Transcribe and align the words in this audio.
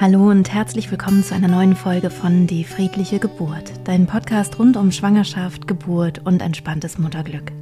Hallo 0.00 0.30
und 0.30 0.50
herzlich 0.50 0.90
willkommen 0.90 1.22
zu 1.22 1.34
einer 1.34 1.48
neuen 1.48 1.76
Folge 1.76 2.08
von 2.08 2.46
Die 2.46 2.64
friedliche 2.64 3.18
Geburt, 3.18 3.70
dein 3.84 4.06
Podcast 4.06 4.58
rund 4.58 4.78
um 4.78 4.92
Schwangerschaft, 4.92 5.68
Geburt 5.68 6.22
und 6.24 6.40
entspanntes 6.40 6.96
Mutterglück. 6.96 7.52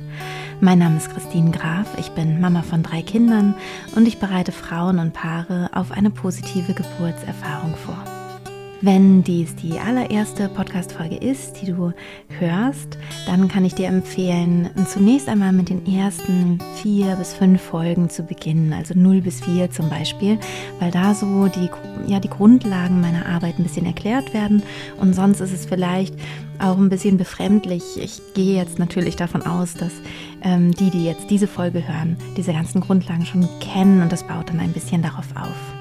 Mein 0.60 0.78
Name 0.78 0.98
ist 0.98 1.10
Christine 1.10 1.50
Graf, 1.50 1.98
ich 1.98 2.10
bin 2.10 2.40
Mama 2.40 2.62
von 2.62 2.84
drei 2.84 3.02
Kindern 3.02 3.56
und 3.96 4.06
ich 4.06 4.20
bereite 4.20 4.52
Frauen 4.52 5.00
und 5.00 5.14
Paare 5.14 5.70
auf 5.74 5.90
eine 5.90 6.10
positive 6.10 6.74
Geburtserfahrung 6.74 7.74
vor. 7.74 8.17
Wenn 8.80 9.24
dies 9.24 9.56
die 9.56 9.80
allererste 9.80 10.48
Podcast-Folge 10.48 11.16
ist, 11.16 11.60
die 11.60 11.66
du 11.66 11.92
hörst, 12.38 12.96
dann 13.26 13.48
kann 13.48 13.64
ich 13.64 13.74
dir 13.74 13.88
empfehlen, 13.88 14.70
zunächst 14.86 15.28
einmal 15.28 15.52
mit 15.52 15.68
den 15.68 15.84
ersten 15.84 16.60
vier 16.76 17.16
bis 17.16 17.34
fünf 17.34 17.60
Folgen 17.60 18.08
zu 18.08 18.22
beginnen, 18.22 18.72
also 18.72 18.94
0 18.96 19.22
bis 19.22 19.40
4 19.40 19.72
zum 19.72 19.90
Beispiel, 19.90 20.38
weil 20.78 20.92
da 20.92 21.12
so 21.12 21.48
die, 21.48 21.68
ja, 22.06 22.20
die 22.20 22.30
Grundlagen 22.30 23.00
meiner 23.00 23.26
Arbeit 23.26 23.58
ein 23.58 23.64
bisschen 23.64 23.84
erklärt 23.84 24.32
werden 24.32 24.62
und 25.00 25.12
sonst 25.12 25.40
ist 25.40 25.52
es 25.52 25.66
vielleicht 25.66 26.14
auch 26.60 26.78
ein 26.78 26.88
bisschen 26.88 27.16
befremdlich. 27.16 27.82
Ich 27.96 28.20
gehe 28.34 28.56
jetzt 28.56 28.78
natürlich 28.78 29.16
davon 29.16 29.42
aus, 29.42 29.74
dass 29.74 29.92
ähm, 30.42 30.70
die, 30.70 30.90
die 30.90 31.04
jetzt 31.04 31.30
diese 31.30 31.48
Folge 31.48 31.86
hören, 31.86 32.16
diese 32.36 32.52
ganzen 32.52 32.80
Grundlagen 32.80 33.26
schon 33.26 33.48
kennen 33.58 34.02
und 34.02 34.12
das 34.12 34.24
baut 34.24 34.50
dann 34.50 34.60
ein 34.60 34.72
bisschen 34.72 35.02
darauf 35.02 35.26
auf. 35.34 35.77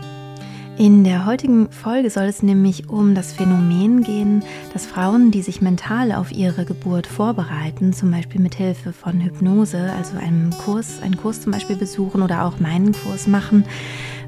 In 0.79 1.03
der 1.03 1.25
heutigen 1.25 1.71
Folge 1.71 2.11
soll 2.11 2.25
es 2.25 2.43
nämlich 2.43 2.87
um 2.87 3.15
das 3.15 3.33
Phänomen 3.33 4.03
gehen, 4.03 4.43
dass 4.73 4.85
Frauen, 4.85 5.31
die 5.31 5.41
sich 5.41 5.59
mental 5.59 6.11
auf 6.11 6.31
ihre 6.31 6.65
Geburt 6.65 7.07
vorbereiten, 7.07 7.93
zum 7.93 8.11
Beispiel 8.11 8.39
mit 8.39 8.53
Hilfe 8.53 8.93
von 8.93 9.19
Hypnose, 9.19 9.91
also 9.97 10.17
einem 10.17 10.51
Kurs, 10.51 11.01
einen 11.01 11.17
Kurs 11.17 11.41
zum 11.41 11.51
Beispiel 11.51 11.77
besuchen 11.77 12.21
oder 12.21 12.45
auch 12.45 12.59
meinen 12.59 12.91
Kurs 12.91 13.25
machen, 13.25 13.65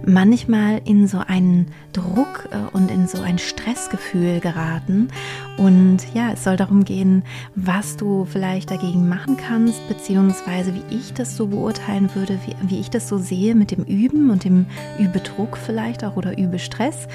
manchmal 0.05 0.81
in 0.85 1.07
so 1.07 1.19
einen 1.19 1.67
Druck 1.93 2.49
äh, 2.51 2.75
und 2.75 2.91
in 2.91 3.07
so 3.07 3.21
ein 3.21 3.37
Stressgefühl 3.37 4.39
geraten. 4.39 5.09
Und 5.57 5.99
ja, 6.13 6.31
es 6.33 6.43
soll 6.43 6.57
darum 6.57 6.85
gehen, 6.85 7.23
was 7.55 7.97
du 7.97 8.25
vielleicht 8.25 8.71
dagegen 8.71 9.07
machen 9.07 9.37
kannst, 9.37 9.87
beziehungsweise 9.87 10.73
wie 10.73 10.95
ich 10.95 11.13
das 11.13 11.35
so 11.35 11.47
beurteilen 11.47 12.09
würde, 12.15 12.39
wie, 12.45 12.69
wie 12.69 12.79
ich 12.79 12.89
das 12.89 13.07
so 13.07 13.17
sehe 13.17 13.55
mit 13.55 13.71
dem 13.71 13.83
Üben 13.83 14.29
und 14.29 14.43
dem 14.43 14.65
Übedruck 14.99 15.57
vielleicht 15.57 16.03
auch 16.03 16.15
oder 16.15 16.37
Übestress. 16.37 17.07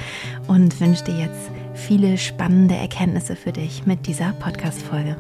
Und 0.47 0.81
wünsche 0.81 1.05
dir 1.05 1.19
jetzt 1.19 1.51
viele 1.75 2.19
spannende 2.19 2.75
Erkenntnisse 2.77 3.37
für 3.37 3.53
dich 3.53 3.87
mit 3.87 4.07
dieser 4.07 4.33
Podcast-Folge. 4.33 5.17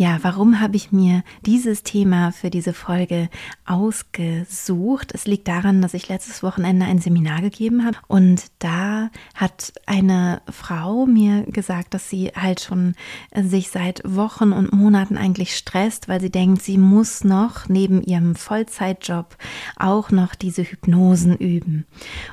Ja, 0.00 0.18
warum 0.22 0.60
habe 0.60 0.76
ich 0.76 0.92
mir 0.92 1.22
dieses 1.44 1.82
Thema 1.82 2.32
für 2.32 2.48
diese 2.48 2.72
Folge 2.72 3.28
ausgesucht? 3.66 5.12
Es 5.12 5.26
liegt 5.26 5.46
daran, 5.46 5.82
dass 5.82 5.92
ich 5.92 6.08
letztes 6.08 6.42
Wochenende 6.42 6.86
ein 6.86 7.00
Seminar 7.00 7.42
gegeben 7.42 7.84
habe 7.84 7.98
und 8.08 8.44
da 8.60 9.10
hat 9.34 9.74
eine 9.84 10.40
Frau 10.50 11.04
mir 11.04 11.42
gesagt, 11.42 11.92
dass 11.92 12.08
sie 12.08 12.28
halt 12.28 12.60
schon 12.62 12.94
sich 13.34 13.68
seit 13.68 14.00
Wochen 14.06 14.52
und 14.52 14.72
Monaten 14.72 15.18
eigentlich 15.18 15.54
stresst, 15.54 16.08
weil 16.08 16.22
sie 16.22 16.30
denkt, 16.30 16.62
sie 16.62 16.78
muss 16.78 17.22
noch 17.22 17.68
neben 17.68 18.00
ihrem 18.00 18.36
Vollzeitjob 18.36 19.36
auch 19.76 20.10
noch 20.10 20.34
diese 20.34 20.62
Hypnosen 20.62 21.36
üben. 21.36 21.84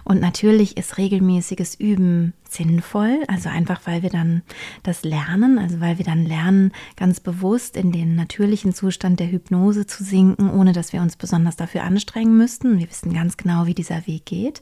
Und 0.06 0.22
natürlich 0.22 0.78
ist 0.78 0.98
regelmäßiges 0.98 1.76
Üben 1.76 2.32
sinnvoll, 2.52 3.24
also 3.28 3.50
einfach 3.50 3.82
weil 3.86 4.04
wir 4.04 4.10
dann 4.10 4.42
das 4.84 5.04
lernen, 5.04 5.60
also 5.60 5.80
weil 5.80 5.98
wir 5.98 6.06
dann 6.06 6.26
lernen, 6.26 6.72
ganz 6.96 7.20
bewusst 7.20 7.78
in 7.78 7.92
den 7.92 8.16
natürlichen 8.16 8.74
Zustand 8.74 9.20
der 9.20 9.32
Hypnose 9.32 9.86
zu 9.86 10.04
sinken, 10.04 10.50
ohne 10.50 10.74
dass 10.74 10.94
wir 10.94 11.02
uns 11.02 11.16
besonders 11.16 11.56
dafür 11.56 11.84
anstrengen 11.84 12.38
müssten. 12.38 12.80
Wir 12.80 12.90
wissen 12.90 13.14
ganz 13.14 13.38
genau, 13.38 13.66
wie 13.66 13.74
dieser 13.74 14.08
Weg 14.08 14.26
geht. 14.26 14.62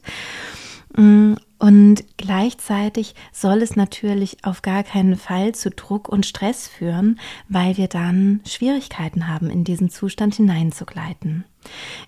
Und 1.58 2.04
gleichzeitig 2.18 3.14
soll 3.32 3.62
es 3.62 3.76
natürlich 3.76 4.44
auf 4.44 4.60
gar 4.60 4.82
keinen 4.82 5.16
Fall 5.16 5.54
zu 5.54 5.70
Druck 5.70 6.08
und 6.08 6.26
Stress 6.26 6.68
führen, 6.68 7.18
weil 7.48 7.76
wir 7.76 7.88
dann 7.88 8.40
Schwierigkeiten 8.46 9.26
haben, 9.26 9.48
in 9.48 9.64
diesen 9.64 9.88
Zustand 9.88 10.34
hineinzugleiten. 10.34 11.44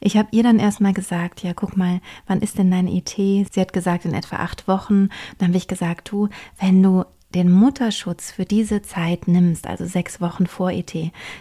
Ich 0.00 0.16
habe 0.16 0.28
ihr 0.32 0.42
dann 0.42 0.58
erstmal 0.58 0.92
gesagt, 0.92 1.42
ja, 1.42 1.54
guck 1.54 1.76
mal, 1.76 2.00
wann 2.26 2.42
ist 2.42 2.58
denn 2.58 2.70
dein 2.70 2.86
ET? 2.86 3.08
Sie 3.08 3.48
hat 3.56 3.72
gesagt, 3.72 4.04
in 4.04 4.14
etwa 4.14 4.36
acht 4.36 4.68
Wochen. 4.68 5.08
Dann 5.38 5.48
habe 5.48 5.58
ich 5.58 5.66
gesagt, 5.66 6.10
du, 6.10 6.28
wenn 6.60 6.82
du 6.82 7.04
den 7.34 7.52
Mutterschutz 7.52 8.30
für 8.30 8.46
diese 8.46 8.80
Zeit 8.80 9.28
nimmst, 9.28 9.66
also 9.66 9.84
sechs 9.84 10.18
Wochen 10.20 10.46
vor 10.46 10.70
ET, 10.70 10.94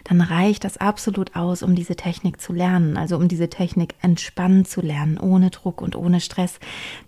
dann 0.03 0.19
reicht 0.19 0.65
das 0.65 0.77
absolut 0.77 1.35
aus, 1.35 1.63
um 1.63 1.75
diese 1.75 1.95
Technik 1.95 2.41
zu 2.41 2.51
lernen, 2.51 2.97
also 2.97 3.15
um 3.15 3.29
diese 3.29 3.49
Technik 3.49 3.95
entspannt 4.01 4.67
zu 4.67 4.81
lernen, 4.81 5.17
ohne 5.17 5.49
Druck 5.49 5.81
und 5.81 5.95
ohne 5.95 6.19
Stress. 6.19 6.59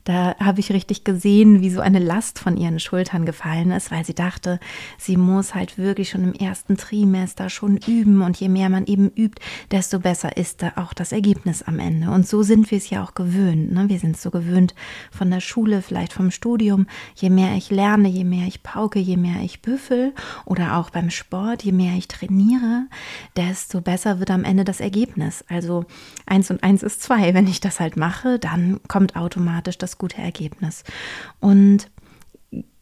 Da 0.05 0.35
habe 0.39 0.61
ich 0.61 0.71
richtig 0.71 1.03
gesehen, 1.03 1.59
wie 1.59 1.69
so 1.69 1.81
eine 1.81 1.99
Last 1.99 2.39
von 2.39 2.55
ihren 2.55 2.79
Schultern 2.79 3.25
gefallen 3.25 3.71
ist, 3.71 3.91
weil 3.91 4.05
sie 4.05 4.15
dachte, 4.15 4.61
sie 4.97 5.17
muss 5.17 5.55
halt 5.55 5.77
wirklich 5.77 6.09
schon 6.09 6.23
im 6.23 6.33
ersten 6.33 6.77
Trimester 6.77 7.49
schon 7.49 7.77
üben 7.85 8.21
und 8.21 8.37
je 8.39 8.47
mehr 8.47 8.69
man 8.69 8.85
eben 8.85 9.09
übt, 9.09 9.41
desto 9.71 9.99
besser 9.99 10.37
ist 10.37 10.61
da 10.61 10.73
auch 10.77 10.93
das 10.93 11.11
Ergebnis 11.11 11.63
am 11.63 11.79
Ende. 11.79 12.11
Und 12.11 12.27
so 12.27 12.43
sind 12.43 12.71
wir 12.71 12.77
es 12.77 12.89
ja 12.89 13.03
auch 13.03 13.13
gewöhnt. 13.13 13.73
Ne? 13.73 13.89
Wir 13.89 13.99
sind 13.99 14.17
so 14.17 14.31
gewöhnt 14.31 14.73
von 15.11 15.29
der 15.29 15.41
Schule, 15.41 15.81
vielleicht 15.81 16.13
vom 16.13 16.31
Studium. 16.31 16.87
Je 17.15 17.29
mehr 17.29 17.55
ich 17.55 17.71
lerne, 17.71 18.07
je 18.07 18.23
mehr 18.23 18.47
ich 18.47 18.63
pauke, 18.71 18.99
je 18.99 19.17
mehr 19.17 19.41
ich 19.41 19.61
büffel 19.61 20.13
oder 20.45 20.77
auch 20.77 20.91
beim 20.91 21.09
Sport, 21.09 21.63
je 21.63 21.71
mehr 21.71 21.95
ich 21.95 22.07
trainiere, 22.07 22.87
desto 23.35 23.81
besser 23.81 24.19
wird 24.19 24.29
am 24.29 24.43
Ende 24.43 24.63
das 24.63 24.79
Ergebnis. 24.79 25.43
Also 25.49 25.85
eins 26.25 26.51
und 26.51 26.63
eins 26.63 26.83
ist 26.83 27.01
zwei. 27.01 27.33
Wenn 27.33 27.47
ich 27.47 27.61
das 27.61 27.79
halt 27.79 27.97
mache, 27.97 28.37
dann 28.37 28.79
kommt 28.87 29.15
automatisch 29.15 29.77
das 29.77 29.97
gute 29.97 30.17
Ergebnis. 30.21 30.83
Und 31.39 31.89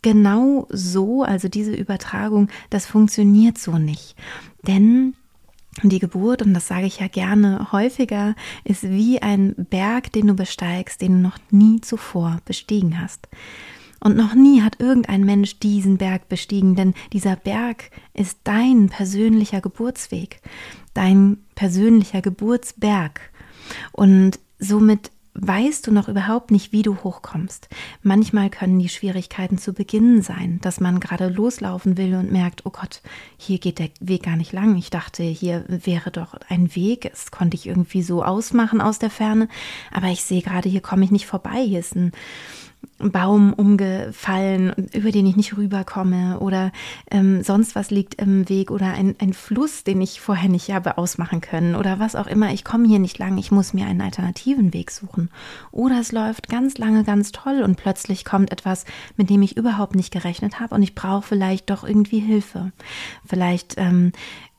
genau 0.01 0.67
so, 0.69 1.23
also 1.23 1.47
diese 1.47 1.73
Übertragung, 1.73 2.49
das 2.69 2.85
funktioniert 2.85 3.57
so 3.57 3.77
nicht. 3.77 4.15
Denn 4.63 5.13
die 5.83 5.99
Geburt, 5.99 6.41
und 6.41 6.53
das 6.53 6.67
sage 6.67 6.87
ich 6.87 6.99
ja 6.99 7.07
gerne 7.07 7.71
häufiger, 7.71 8.35
ist 8.63 8.83
wie 8.83 9.21
ein 9.21 9.55
Berg, 9.69 10.11
den 10.11 10.27
du 10.27 10.33
besteigst, 10.33 11.01
den 11.01 11.13
du 11.13 11.19
noch 11.19 11.37
nie 11.49 11.79
zuvor 11.79 12.39
bestiegen 12.45 12.99
hast. 12.99 13.29
Und 13.99 14.15
noch 14.15 14.35
nie 14.35 14.61
hat 14.61 14.79
irgendein 14.79 15.23
Mensch 15.23 15.59
diesen 15.59 15.97
Berg 15.97 16.29
bestiegen, 16.29 16.75
denn 16.75 16.93
dieser 17.13 17.35
Berg 17.35 17.89
ist 18.13 18.39
dein 18.43 18.89
persönlicher 18.89 19.61
Geburtsweg, 19.61 20.41
dein 20.93 21.37
persönlicher 21.55 22.21
Geburtsberg. 22.21 23.21
Und 23.91 24.39
somit 24.59 25.11
weißt 25.39 25.85
du 25.85 25.91
noch 25.91 26.07
überhaupt 26.07 26.51
nicht, 26.51 26.71
wie 26.71 26.81
du 26.81 26.97
hochkommst. 26.97 27.69
Manchmal 28.01 28.49
können 28.49 28.79
die 28.79 28.89
Schwierigkeiten 28.89 29.57
zu 29.57 29.73
Beginn 29.73 30.21
sein, 30.21 30.59
dass 30.61 30.79
man 30.79 30.99
gerade 30.99 31.27
loslaufen 31.27 31.95
will 31.97 32.15
und 32.15 32.31
merkt, 32.31 32.65
oh 32.65 32.71
Gott, 32.71 33.01
hier 33.37 33.59
geht 33.59 33.79
der 33.79 33.89
Weg 33.99 34.23
gar 34.23 34.35
nicht 34.35 34.51
lang. 34.51 34.75
Ich 34.77 34.89
dachte, 34.89 35.23
hier 35.23 35.63
wäre 35.67 36.11
doch 36.11 36.35
ein 36.49 36.75
Weg. 36.75 37.09
Das 37.11 37.29
konnte 37.31 37.55
ich 37.55 37.67
irgendwie 37.67 38.01
so 38.01 38.23
ausmachen 38.23 38.81
aus 38.81 38.97
der 38.97 39.11
Ferne. 39.11 39.47
Aber 39.91 40.07
ich 40.07 40.23
sehe 40.23 40.41
gerade, 40.41 40.69
hier 40.69 40.81
komme 40.81 41.05
ich 41.05 41.11
nicht 41.11 41.27
vorbei. 41.27 41.63
Hier 41.63 41.79
ist 41.79 41.95
ein 41.95 42.11
Baum 42.99 43.53
umgefallen, 43.53 44.73
über 44.93 45.11
den 45.11 45.27
ich 45.27 45.35
nicht 45.35 45.55
rüberkomme 45.55 46.39
oder 46.39 46.71
ähm, 47.11 47.43
sonst 47.43 47.75
was 47.75 47.91
liegt 47.91 48.15
im 48.15 48.49
Weg 48.49 48.71
oder 48.71 48.93
ein, 48.93 49.15
ein 49.19 49.33
Fluss, 49.33 49.83
den 49.83 50.01
ich 50.01 50.19
vorher 50.19 50.49
nicht 50.49 50.71
habe 50.71 50.97
ausmachen 50.97 51.41
können 51.41 51.75
oder 51.75 51.99
was 51.99 52.15
auch 52.15 52.27
immer. 52.27 52.51
Ich 52.53 52.63
komme 52.63 52.87
hier 52.87 52.99
nicht 52.99 53.19
lang, 53.19 53.37
ich 53.37 53.51
muss 53.51 53.73
mir 53.73 53.85
einen 53.85 54.01
alternativen 54.01 54.73
Weg 54.73 54.91
suchen. 54.91 55.29
Oder 55.71 55.99
es 55.99 56.11
läuft 56.11 56.49
ganz 56.49 56.77
lange 56.77 57.03
ganz 57.03 57.31
toll 57.31 57.61
und 57.61 57.77
plötzlich 57.77 58.25
kommt 58.25 58.51
etwas, 58.51 58.85
mit 59.15 59.29
dem 59.29 59.43
ich 59.43 59.57
überhaupt 59.57 59.95
nicht 59.95 60.11
gerechnet 60.11 60.59
habe 60.59 60.73
und 60.73 60.81
ich 60.81 60.95
brauche 60.95 61.27
vielleicht 61.27 61.69
doch 61.69 61.83
irgendwie 61.83 62.19
Hilfe. 62.19 62.71
Vielleicht 63.25 63.75
ähm, 63.77 64.11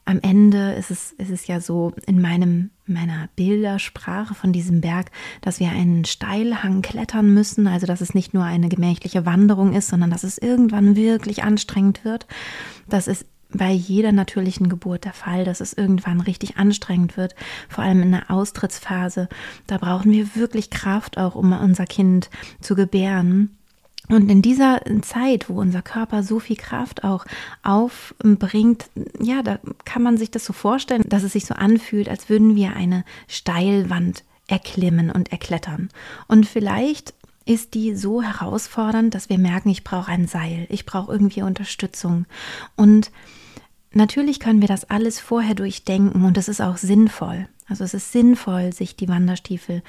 am 0.08 0.20
Ende 0.22 0.72
ist 0.72 0.90
es, 0.90 1.12
ist 1.12 1.30
es 1.30 1.46
ja 1.48 1.60
so 1.60 1.92
in 2.06 2.22
meinem, 2.22 2.70
meiner 2.88 3.28
Bildersprache 3.36 4.34
von 4.34 4.52
diesem 4.52 4.80
Berg, 4.80 5.10
dass 5.40 5.60
wir 5.60 5.70
einen 5.70 6.04
Steilhang 6.04 6.82
klettern 6.82 7.32
müssen, 7.32 7.66
also 7.66 7.86
dass 7.86 8.00
es 8.00 8.14
nicht 8.14 8.34
nur 8.34 8.44
eine 8.44 8.68
gemächliche 8.68 9.26
Wanderung 9.26 9.74
ist, 9.74 9.88
sondern 9.88 10.10
dass 10.10 10.24
es 10.24 10.38
irgendwann 10.38 10.96
wirklich 10.96 11.42
anstrengend 11.44 12.04
wird. 12.04 12.26
Das 12.88 13.08
ist 13.08 13.26
bei 13.50 13.70
jeder 13.70 14.12
natürlichen 14.12 14.68
Geburt 14.68 15.04
der 15.04 15.12
Fall, 15.12 15.44
dass 15.44 15.60
es 15.60 15.72
irgendwann 15.72 16.20
richtig 16.20 16.58
anstrengend 16.58 17.16
wird, 17.16 17.34
vor 17.68 17.84
allem 17.84 18.02
in 18.02 18.12
der 18.12 18.30
Austrittsphase. 18.30 19.28
Da 19.66 19.78
brauchen 19.78 20.12
wir 20.12 20.34
wirklich 20.34 20.70
Kraft 20.70 21.18
auch, 21.18 21.34
um 21.34 21.52
unser 21.52 21.86
Kind 21.86 22.30
zu 22.60 22.74
gebären. 22.74 23.57
Und 24.08 24.30
in 24.30 24.42
dieser 24.42 24.80
Zeit, 25.02 25.48
wo 25.48 25.60
unser 25.60 25.82
Körper 25.82 26.22
so 26.22 26.40
viel 26.40 26.56
Kraft 26.56 27.04
auch 27.04 27.26
aufbringt, 27.62 28.86
ja, 29.20 29.42
da 29.42 29.58
kann 29.84 30.02
man 30.02 30.16
sich 30.16 30.30
das 30.30 30.44
so 30.44 30.52
vorstellen, 30.52 31.04
dass 31.08 31.22
es 31.22 31.32
sich 31.32 31.44
so 31.46 31.54
anfühlt, 31.54 32.08
als 32.08 32.28
würden 32.28 32.56
wir 32.56 32.74
eine 32.74 33.04
Steilwand 33.26 34.24
erklimmen 34.46 35.10
und 35.10 35.30
erklettern. 35.30 35.90
Und 36.26 36.46
vielleicht 36.46 37.14
ist 37.44 37.74
die 37.74 37.94
so 37.94 38.22
herausfordernd, 38.22 39.14
dass 39.14 39.28
wir 39.28 39.38
merken, 39.38 39.70
ich 39.70 39.84
brauche 39.84 40.10
ein 40.10 40.26
Seil, 40.26 40.66
ich 40.68 40.84
brauche 40.84 41.12
irgendwie 41.12 41.42
Unterstützung. 41.42 42.26
Und 42.76 43.10
natürlich 43.92 44.40
können 44.40 44.60
wir 44.60 44.68
das 44.68 44.88
alles 44.90 45.20
vorher 45.20 45.54
durchdenken 45.54 46.24
und 46.24 46.36
das 46.36 46.48
ist 46.48 46.60
auch 46.60 46.76
sinnvoll. 46.76 47.48
Also 47.68 47.84
es 47.84 47.94
ist 47.94 48.12
sinnvoll, 48.12 48.72
sich 48.72 48.96
die 48.96 49.08
Wanderstiefel 49.08 49.82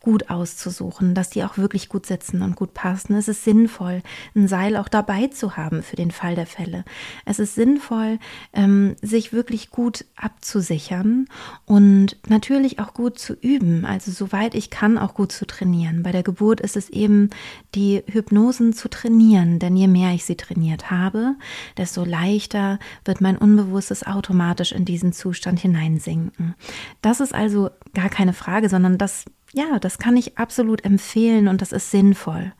gut 0.00 0.30
auszusuchen, 0.30 1.14
dass 1.14 1.30
die 1.30 1.44
auch 1.44 1.58
wirklich 1.58 1.88
gut 1.88 2.06
sitzen 2.06 2.42
und 2.42 2.56
gut 2.56 2.72
passen. 2.72 3.14
Es 3.14 3.28
ist 3.28 3.44
sinnvoll, 3.44 4.02
ein 4.34 4.48
Seil 4.48 4.76
auch 4.76 4.88
dabei 4.88 5.26
zu 5.26 5.56
haben 5.56 5.82
für 5.82 5.96
den 5.96 6.10
Fall 6.10 6.34
der 6.34 6.46
Fälle. 6.46 6.84
Es 7.26 7.38
ist 7.38 7.54
sinnvoll, 7.54 8.18
ähm, 8.54 8.96
sich 9.02 9.32
wirklich 9.32 9.70
gut 9.70 10.06
abzusichern 10.16 11.26
und 11.66 12.16
natürlich 12.28 12.78
auch 12.78 12.94
gut 12.94 13.18
zu 13.18 13.34
üben. 13.34 13.84
Also 13.84 14.10
soweit 14.10 14.54
ich 14.54 14.70
kann, 14.70 14.96
auch 14.96 15.14
gut 15.14 15.32
zu 15.32 15.46
trainieren. 15.46 16.02
Bei 16.02 16.12
der 16.12 16.22
Geburt 16.22 16.60
ist 16.60 16.76
es 16.76 16.88
eben 16.88 17.28
die 17.74 18.02
Hypnosen 18.06 18.72
zu 18.72 18.88
trainieren, 18.88 19.58
denn 19.58 19.76
je 19.76 19.86
mehr 19.86 20.14
ich 20.14 20.24
sie 20.24 20.36
trainiert 20.36 20.90
habe, 20.90 21.34
desto 21.76 22.04
leichter 22.04 22.78
wird 23.04 23.20
mein 23.20 23.36
Unbewusstes 23.36 24.06
automatisch 24.06 24.72
in 24.72 24.86
diesen 24.86 25.12
Zustand 25.12 25.60
hineinsinken. 25.60 26.54
Das 27.02 27.09
ist 27.18 27.34
also 27.34 27.70
gar 27.94 28.08
keine 28.08 28.32
Frage, 28.32 28.68
sondern 28.68 28.96
das 28.96 29.24
ja, 29.52 29.78
das 29.80 29.98
kann 29.98 30.16
ich 30.16 30.38
absolut 30.38 30.84
empfehlen 30.84 31.48
und 31.48 31.60
das 31.60 31.72
ist 31.72 31.90
sinnvoll. 31.90 32.52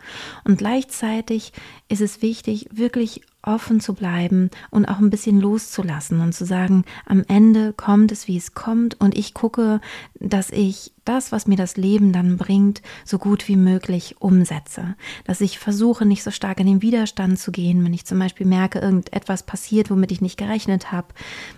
Und 0.44 0.58
gleichzeitig 0.58 1.52
ist 1.88 2.00
es 2.00 2.20
wichtig, 2.20 2.68
wirklich 2.72 3.22
offen 3.42 3.80
zu 3.80 3.94
bleiben 3.94 4.50
und 4.70 4.86
auch 4.86 4.98
ein 4.98 5.10
bisschen 5.10 5.40
loszulassen 5.40 6.20
und 6.20 6.34
zu 6.34 6.44
sagen, 6.44 6.84
am 7.06 7.24
Ende 7.28 7.72
kommt 7.72 8.12
es, 8.12 8.28
wie 8.28 8.36
es 8.36 8.54
kommt 8.54 9.00
und 9.00 9.16
ich 9.16 9.34
gucke, 9.34 9.80
dass 10.18 10.50
ich 10.50 10.92
das, 11.10 11.32
was 11.32 11.48
mir 11.48 11.56
das 11.56 11.76
Leben 11.76 12.12
dann 12.12 12.36
bringt, 12.36 12.82
so 13.04 13.18
gut 13.18 13.48
wie 13.48 13.56
möglich 13.56 14.16
umsetze. 14.20 14.94
Dass 15.24 15.40
ich 15.40 15.58
versuche, 15.58 16.06
nicht 16.06 16.22
so 16.22 16.30
stark 16.30 16.60
in 16.60 16.66
den 16.66 16.82
Widerstand 16.82 17.36
zu 17.38 17.50
gehen, 17.50 17.84
wenn 17.84 17.92
ich 17.92 18.06
zum 18.06 18.20
Beispiel 18.20 18.46
merke, 18.46 18.78
irgendetwas 18.78 19.42
passiert, 19.42 19.90
womit 19.90 20.12
ich 20.12 20.20
nicht 20.20 20.36
gerechnet 20.36 20.92
habe. 20.92 21.08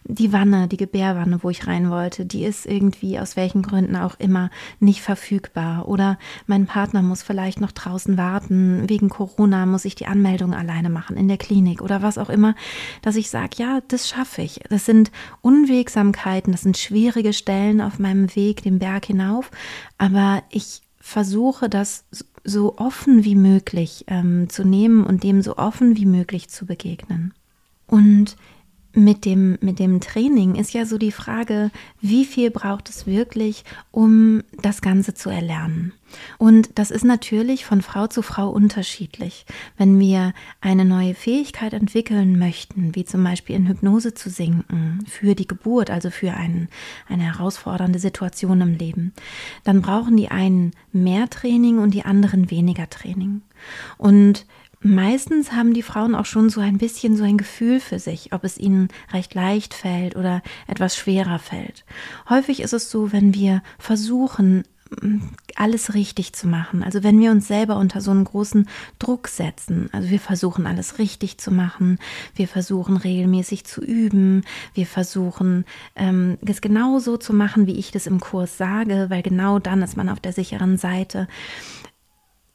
Die 0.04 0.32
Wanne, 0.32 0.69
die 0.69 0.78
Gebärwanne, 0.78 1.43
wo 1.43 1.50
ich 1.50 1.66
rein 1.66 1.90
wollte, 1.90 2.25
die 2.25 2.44
ist 2.44 2.64
irgendwie 2.64 3.19
aus 3.19 3.37
welchen 3.37 3.60
Gründen 3.60 3.94
auch 3.94 4.19
immer 4.19 4.50
nicht 4.81 5.02
verfügbar. 5.02 5.87
Oder 5.87 6.19
mein 6.46 6.64
Partner 6.64 7.02
muss 7.02 7.22
vielleicht 7.22 7.60
noch 7.60 7.72
draußen 7.72 8.16
warten. 8.16 8.88
Wegen 8.88 9.10
Corona 9.10 9.66
muss 9.66 9.84
ich 9.84 9.94
die 9.94 10.06
Anmeldung 10.06 10.54
alleine 10.54 10.88
machen 10.88 11.19
in 11.19 11.28
der 11.28 11.37
Klinik 11.37 11.82
oder 11.82 12.00
was 12.00 12.16
auch 12.16 12.31
immer, 12.31 12.54
dass 13.02 13.16
ich 13.16 13.28
sage, 13.28 13.56
ja, 13.58 13.81
das 13.88 14.08
schaffe 14.08 14.40
ich. 14.40 14.60
Das 14.70 14.87
sind 14.87 15.10
Unwegsamkeiten, 15.43 16.52
das 16.52 16.62
sind 16.62 16.78
schwierige 16.78 17.34
Stellen 17.34 17.82
auf 17.82 17.99
meinem 17.99 18.34
Weg 18.34 18.62
den 18.62 18.78
Berg 18.78 19.04
hinauf 19.04 19.41
auf, 19.42 19.50
aber 19.98 20.42
ich 20.50 20.82
versuche 20.98 21.68
das 21.68 22.04
so 22.44 22.78
offen 22.78 23.24
wie 23.24 23.34
möglich 23.34 24.04
ähm, 24.06 24.48
zu 24.48 24.64
nehmen 24.64 25.04
und 25.04 25.22
dem 25.22 25.42
so 25.42 25.56
offen 25.56 25.96
wie 25.96 26.06
möglich 26.06 26.48
zu 26.48 26.66
begegnen. 26.66 27.34
Und 27.86 28.36
mit 28.94 29.24
dem, 29.24 29.58
mit 29.60 29.78
dem 29.78 30.00
Training 30.00 30.54
ist 30.54 30.72
ja 30.72 30.84
so 30.84 30.98
die 30.98 31.12
Frage, 31.12 31.70
wie 32.00 32.24
viel 32.24 32.50
braucht 32.50 32.90
es 32.90 33.06
wirklich, 33.06 33.64
um 33.90 34.42
das 34.60 34.82
Ganze 34.82 35.14
zu 35.14 35.30
erlernen? 35.30 35.92
Und 36.36 36.78
das 36.78 36.90
ist 36.90 37.04
natürlich 37.04 37.64
von 37.64 37.80
Frau 37.80 38.06
zu 38.06 38.20
Frau 38.20 38.50
unterschiedlich. 38.50 39.46
Wenn 39.78 39.98
wir 39.98 40.34
eine 40.60 40.84
neue 40.84 41.14
Fähigkeit 41.14 41.72
entwickeln 41.72 42.38
möchten, 42.38 42.94
wie 42.94 43.06
zum 43.06 43.24
Beispiel 43.24 43.56
in 43.56 43.66
Hypnose 43.66 44.12
zu 44.12 44.28
sinken, 44.28 45.04
für 45.08 45.34
die 45.34 45.46
Geburt, 45.46 45.90
also 45.90 46.10
für 46.10 46.34
einen, 46.34 46.68
eine 47.08 47.22
herausfordernde 47.22 47.98
Situation 47.98 48.60
im 48.60 48.74
Leben, 48.74 49.12
dann 49.64 49.80
brauchen 49.80 50.16
die 50.16 50.28
einen 50.28 50.72
mehr 50.92 51.30
Training 51.30 51.78
und 51.78 51.94
die 51.94 52.04
anderen 52.04 52.50
weniger 52.50 52.90
Training. 52.90 53.40
Und 53.96 54.44
Meistens 54.82 55.52
haben 55.52 55.75
die 55.75 55.82
Frauen 55.82 56.14
auch 56.14 56.26
schon 56.26 56.50
so 56.50 56.61
ein 56.61 56.79
bisschen 56.79 57.17
so 57.17 57.23
ein 57.23 57.38
Gefühl 57.38 57.79
für 57.79 58.00
sich, 58.00 58.32
ob 58.32 58.43
es 58.43 58.58
ihnen 58.58 58.88
recht 59.12 59.32
leicht 59.34 59.75
fällt 59.75 60.17
oder 60.17 60.43
etwas 60.67 60.96
schwerer 60.96 61.38
fällt. 61.38 61.84
Häufig 62.29 62.61
ist 62.61 62.73
es 62.73 62.90
so, 62.90 63.12
wenn 63.12 63.32
wir 63.32 63.62
versuchen, 63.79 64.64
alles 65.55 65.94
richtig 65.94 66.32
zu 66.34 66.49
machen. 66.49 66.82
Also 66.82 67.02
wenn 67.02 67.19
wir 67.20 67.31
uns 67.31 67.49
selber 67.49 67.76
unter 67.76 68.00
so 68.00 68.11
einen 68.11 68.25
großen 68.25 68.69
Druck 68.99 69.29
setzen, 69.29 69.88
also 69.93 70.11
wir 70.11 70.20
versuchen 70.20 70.67
alles 70.67 70.99
richtig 70.99 71.38
zu 71.38 71.50
machen, 71.50 71.99
wir 72.35 72.49
versuchen 72.49 72.96
regelmäßig 72.96 73.64
zu 73.64 73.82
üben, 73.82 74.43
wir 74.75 74.87
versuchen 74.87 75.64
ähm, 75.96 76.38
es 76.44 76.61
genau 76.61 76.99
so 76.99 77.17
zu 77.17 77.32
machen, 77.32 77.67
wie 77.67 77.78
ich 77.78 77.90
das 77.90 78.06
im 78.06 78.20
Kurs 78.20 78.58
sage, 78.58 79.06
weil 79.08 79.23
genau 79.23 79.58
dann 79.58 79.82
ist 79.82 79.96
man 79.96 80.08
auf 80.08 80.20
der 80.20 80.32
sicheren 80.32 80.76
Seite. 80.76 81.26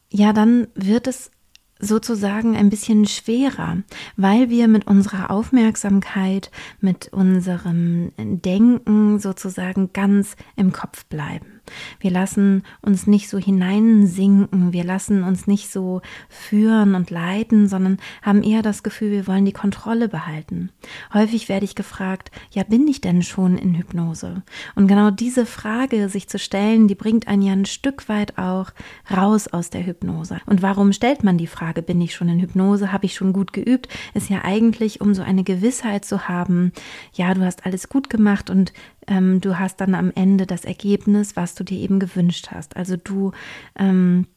Ja, 0.09 0.31
dann 0.31 0.67
wird 0.75 1.07
es 1.07 1.31
sozusagen 1.79 2.55
ein 2.55 2.69
bisschen 2.69 3.05
schwerer, 3.05 3.77
weil 4.15 4.49
wir 4.49 4.67
mit 4.67 4.87
unserer 4.87 5.31
Aufmerksamkeit, 5.31 6.51
mit 6.79 7.11
unserem 7.13 8.11
Denken 8.17 9.19
sozusagen 9.19 9.93
ganz 9.93 10.35
im 10.55 10.71
Kopf 10.71 11.05
bleiben. 11.05 11.56
Wir 11.99 12.11
lassen 12.11 12.63
uns 12.81 13.07
nicht 13.07 13.29
so 13.29 13.37
hineinsinken, 13.37 14.73
wir 14.73 14.83
lassen 14.83 15.23
uns 15.23 15.47
nicht 15.47 15.71
so 15.71 16.01
führen 16.29 16.95
und 16.95 17.09
leiten, 17.09 17.67
sondern 17.67 17.97
haben 18.21 18.43
eher 18.43 18.61
das 18.61 18.83
Gefühl, 18.83 19.11
wir 19.11 19.27
wollen 19.27 19.45
die 19.45 19.53
Kontrolle 19.53 20.09
behalten. 20.09 20.69
Häufig 21.13 21.49
werde 21.49 21.65
ich 21.65 21.75
gefragt, 21.75 22.31
ja, 22.51 22.63
bin 22.63 22.87
ich 22.87 23.01
denn 23.01 23.21
schon 23.21 23.57
in 23.57 23.75
Hypnose? 23.75 24.43
Und 24.75 24.87
genau 24.87 25.11
diese 25.11 25.45
Frage 25.45 26.09
sich 26.09 26.27
zu 26.27 26.39
stellen, 26.39 26.87
die 26.87 26.95
bringt 26.95 27.27
einen 27.27 27.41
ja 27.41 27.53
ein 27.53 27.65
Stück 27.65 28.09
weit 28.09 28.37
auch 28.37 28.71
raus 29.09 29.47
aus 29.47 29.69
der 29.69 29.85
Hypnose. 29.85 30.39
Und 30.45 30.61
warum 30.61 30.93
stellt 30.93 31.23
man 31.23 31.37
die 31.37 31.47
Frage, 31.47 31.81
bin 31.81 32.01
ich 32.01 32.13
schon 32.13 32.29
in 32.29 32.39
Hypnose? 32.39 32.91
Habe 32.91 33.05
ich 33.05 33.15
schon 33.15 33.33
gut 33.33 33.53
geübt? 33.53 33.87
Ist 34.13 34.29
ja 34.29 34.43
eigentlich, 34.43 35.01
um 35.01 35.13
so 35.13 35.21
eine 35.21 35.43
Gewissheit 35.43 36.05
zu 36.05 36.27
haben, 36.27 36.71
ja, 37.13 37.33
du 37.33 37.41
hast 37.41 37.65
alles 37.65 37.89
gut 37.89 38.09
gemacht 38.09 38.49
und 38.49 38.73
ähm, 39.07 39.41
du 39.41 39.57
hast 39.57 39.81
dann 39.81 39.95
am 39.95 40.11
Ende 40.13 40.45
das 40.45 40.65
Ergebnis, 40.65 41.35
was 41.35 41.55
du 41.55 41.63
dir 41.63 41.79
eben 41.79 41.99
gewünscht 41.99 42.49
hast. 42.51 42.75
Also 42.75 42.97
du 42.97 43.31
ähm, 43.77 44.27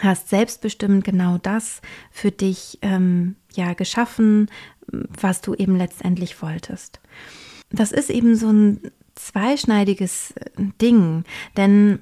hast 0.00 0.28
selbstbestimmt 0.28 1.04
genau 1.04 1.38
das 1.38 1.80
für 2.10 2.30
dich 2.30 2.78
ähm, 2.82 3.36
ja 3.54 3.74
geschaffen, 3.74 4.48
was 4.86 5.40
du 5.40 5.54
eben 5.54 5.76
letztendlich 5.76 6.40
wolltest. 6.42 7.00
Das 7.70 7.92
ist 7.92 8.10
eben 8.10 8.36
so 8.36 8.50
ein 8.50 8.80
zweischneidiges 9.14 10.32
äh, 10.32 10.50
Ding, 10.80 11.24
denn 11.56 12.00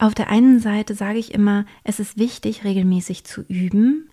auf 0.00 0.14
der 0.14 0.30
einen 0.30 0.60
Seite 0.60 0.94
sage 0.94 1.18
ich 1.18 1.34
immer, 1.34 1.66
es 1.82 1.98
ist 1.98 2.18
wichtig, 2.18 2.62
regelmäßig 2.62 3.24
zu 3.24 3.42
üben, 3.48 4.08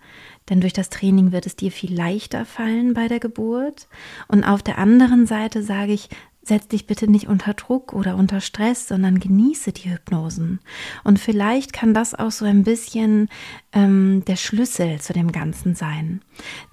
denn 0.48 0.60
durch 0.60 0.72
das 0.72 0.90
Training 0.90 1.30
wird 1.30 1.46
es 1.46 1.54
dir 1.54 1.70
viel 1.70 1.94
leichter 1.94 2.44
fallen 2.44 2.92
bei 2.92 3.06
der 3.06 3.20
Geburt. 3.20 3.86
Und 4.26 4.42
auf 4.42 4.64
der 4.64 4.78
anderen 4.78 5.26
Seite 5.26 5.62
sage 5.62 5.92
ich, 5.92 6.08
setz 6.46 6.68
dich 6.68 6.86
bitte 6.86 7.10
nicht 7.10 7.28
unter 7.28 7.54
Druck 7.54 7.92
oder 7.92 8.16
unter 8.16 8.40
Stress, 8.40 8.88
sondern 8.88 9.18
genieße 9.20 9.72
die 9.72 9.90
Hypnosen. 9.90 10.60
Und 11.04 11.18
vielleicht 11.18 11.72
kann 11.72 11.94
das 11.94 12.14
auch 12.14 12.30
so 12.30 12.44
ein 12.44 12.62
bisschen 12.62 13.28
ähm, 13.72 14.24
der 14.26 14.36
Schlüssel 14.36 15.00
zu 15.00 15.12
dem 15.12 15.32
Ganzen 15.32 15.74
sein. 15.74 16.20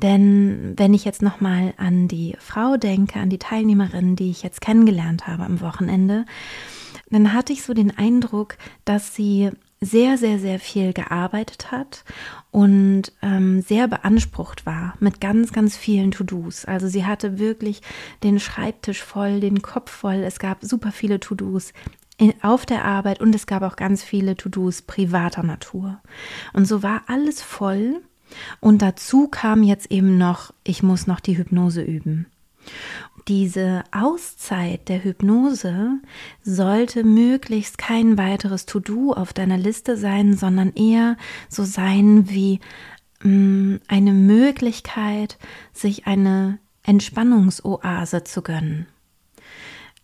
Denn 0.02 0.74
wenn 0.78 0.94
ich 0.94 1.06
jetzt 1.06 1.22
nochmal 1.22 1.74
an 1.78 2.08
die 2.08 2.36
Frau 2.40 2.78
denke, 2.78 3.20
an 3.20 3.30
die 3.30 3.40
Teilnehmerin, 3.40 4.16
die 4.16 4.30
ich 4.30 4.44
jetzt 4.44 4.62
kennengelernt 4.62 5.28
habe 5.28 5.44
am 5.44 5.62
Wochenende, 5.62 6.26
dann 7.10 7.34
hatte 7.34 7.54
ich 7.54 7.64
so 7.64 7.74
den 7.74 7.96
Eindruck, 7.98 8.58
dass 8.86 9.16
sie 9.16 9.52
sehr, 9.86 10.18
sehr, 10.18 10.40
sehr 10.40 10.60
viel 10.60 10.94
gearbeitet 10.94 11.72
hat 11.72 12.04
und 12.52 13.12
ähm, 13.22 13.62
sehr 13.62 13.88
beansprucht 13.88 14.66
war 14.66 14.96
mit 15.00 15.22
ganz, 15.22 15.54
ganz 15.54 15.76
vielen 15.76 16.12
To-Dos. 16.12 16.66
Also 16.66 16.88
sie 16.88 17.06
hatte 17.06 17.40
wirklich 17.40 17.82
den 18.24 18.40
Schreibtisch 18.40 19.04
voll, 19.04 19.40
den 19.40 19.62
Kopf 19.62 19.92
voll. 19.92 20.24
Es 20.24 20.40
gab 20.40 20.64
super 20.64 20.92
viele 20.92 21.20
To-Dos 21.20 21.74
auf 22.42 22.66
der 22.66 22.86
Arbeit 22.86 23.22
und 23.22 23.34
es 23.34 23.48
gab 23.48 23.64
auch 23.64 23.76
ganz 23.76 24.04
viele 24.04 24.36
To-Dos 24.36 24.84
privater 24.84 25.44
Natur. 25.44 26.00
Und 26.54 26.66
so 26.66 26.84
war 26.84 27.04
alles 27.08 27.42
voll. 27.42 28.02
Und 28.60 28.82
dazu 28.82 29.28
kam 29.28 29.64
jetzt 29.64 29.92
eben 29.92 30.18
noch, 30.18 30.54
ich 30.64 30.84
muss 30.84 31.08
noch 31.08 31.20
die 31.20 31.38
Hypnose 31.38 31.82
üben. 31.82 32.28
Diese 33.28 33.84
Auszeit 33.92 34.90
der 34.90 35.04
Hypnose 35.04 36.02
sollte 36.44 37.06
möglichst 37.06 37.78
kein 37.78 38.18
weiteres 38.18 38.66
To-Do 38.66 39.14
auf 39.14 39.32
deiner 39.32 39.58
Liste 39.58 39.96
sein, 39.96 40.36
sondern 40.36 40.74
eher 40.74 41.16
so 41.48 41.64
sein 41.64 42.30
wie 42.30 42.60
mm, 43.24 43.76
eine 43.88 44.12
Möglichkeit, 44.12 45.38
sich 45.72 46.06
eine 46.06 46.60
Entspannungsoase 46.84 48.26
zu 48.26 48.42
gönnen. 48.42 48.88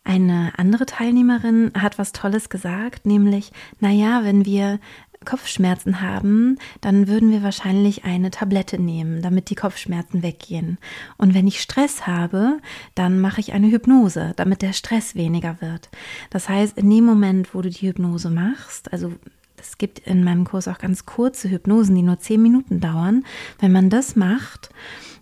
Eine 0.05 0.53
andere 0.57 0.85
Teilnehmerin 0.85 1.71
hat 1.77 1.99
was 1.99 2.13
Tolles 2.13 2.49
gesagt, 2.49 3.05
nämlich, 3.05 3.51
naja, 3.81 4.23
wenn 4.23 4.45
wir 4.45 4.79
Kopfschmerzen 5.25 6.01
haben, 6.01 6.57
dann 6.81 7.07
würden 7.07 7.31
wir 7.31 7.43
wahrscheinlich 7.43 8.05
eine 8.05 8.31
Tablette 8.31 8.81
nehmen, 8.81 9.21
damit 9.21 9.49
die 9.49 9.55
Kopfschmerzen 9.55 10.23
weggehen. 10.23 10.77
Und 11.17 11.33
wenn 11.33 11.47
ich 11.47 11.61
Stress 11.61 12.07
habe, 12.07 12.59
dann 12.95 13.19
mache 13.19 13.41
ich 13.41 13.53
eine 13.53 13.69
Hypnose, 13.69 14.33
damit 14.37 14.61
der 14.61 14.73
Stress 14.73 15.15
weniger 15.15 15.57
wird. 15.59 15.89
Das 16.29 16.47
heißt, 16.47 16.77
in 16.77 16.89
dem 16.89 17.05
Moment, 17.05 17.53
wo 17.53 17.61
du 17.61 17.69
die 17.69 17.87
Hypnose 17.87 18.29
machst, 18.29 18.91
also 18.93 19.13
es 19.57 19.77
gibt 19.77 19.99
in 19.99 20.23
meinem 20.23 20.45
Kurs 20.45 20.67
auch 20.67 20.77
ganz 20.77 21.05
kurze 21.05 21.49
Hypnosen, 21.49 21.95
die 21.95 22.01
nur 22.01 22.19
zehn 22.19 22.41
Minuten 22.41 22.79
dauern, 22.79 23.25
wenn 23.59 23.73
man 23.73 23.89
das 23.89 24.15
macht, 24.15 24.69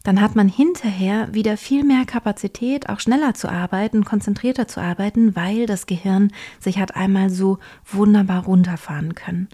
dann 0.07 0.21
hat 0.21 0.37
man 0.37 0.47
hinterher 0.47 1.27
wieder 1.33 1.57
viel 1.57 1.83
mehr 1.83 2.05
Kapazität, 2.05 2.87
auch 2.87 3.01
schneller 3.01 3.33
zu 3.33 3.49
arbeiten, 3.49 4.05
konzentrierter 4.05 4.65
zu 4.65 4.79
arbeiten, 4.79 5.35
weil 5.35 5.65
das 5.65 5.85
Gehirn 5.85 6.31
sich 6.61 6.79
hat 6.79 6.95
einmal 6.95 7.29
so 7.29 7.59
wunderbar 7.85 8.45
runterfahren 8.45 9.15
können. 9.15 9.49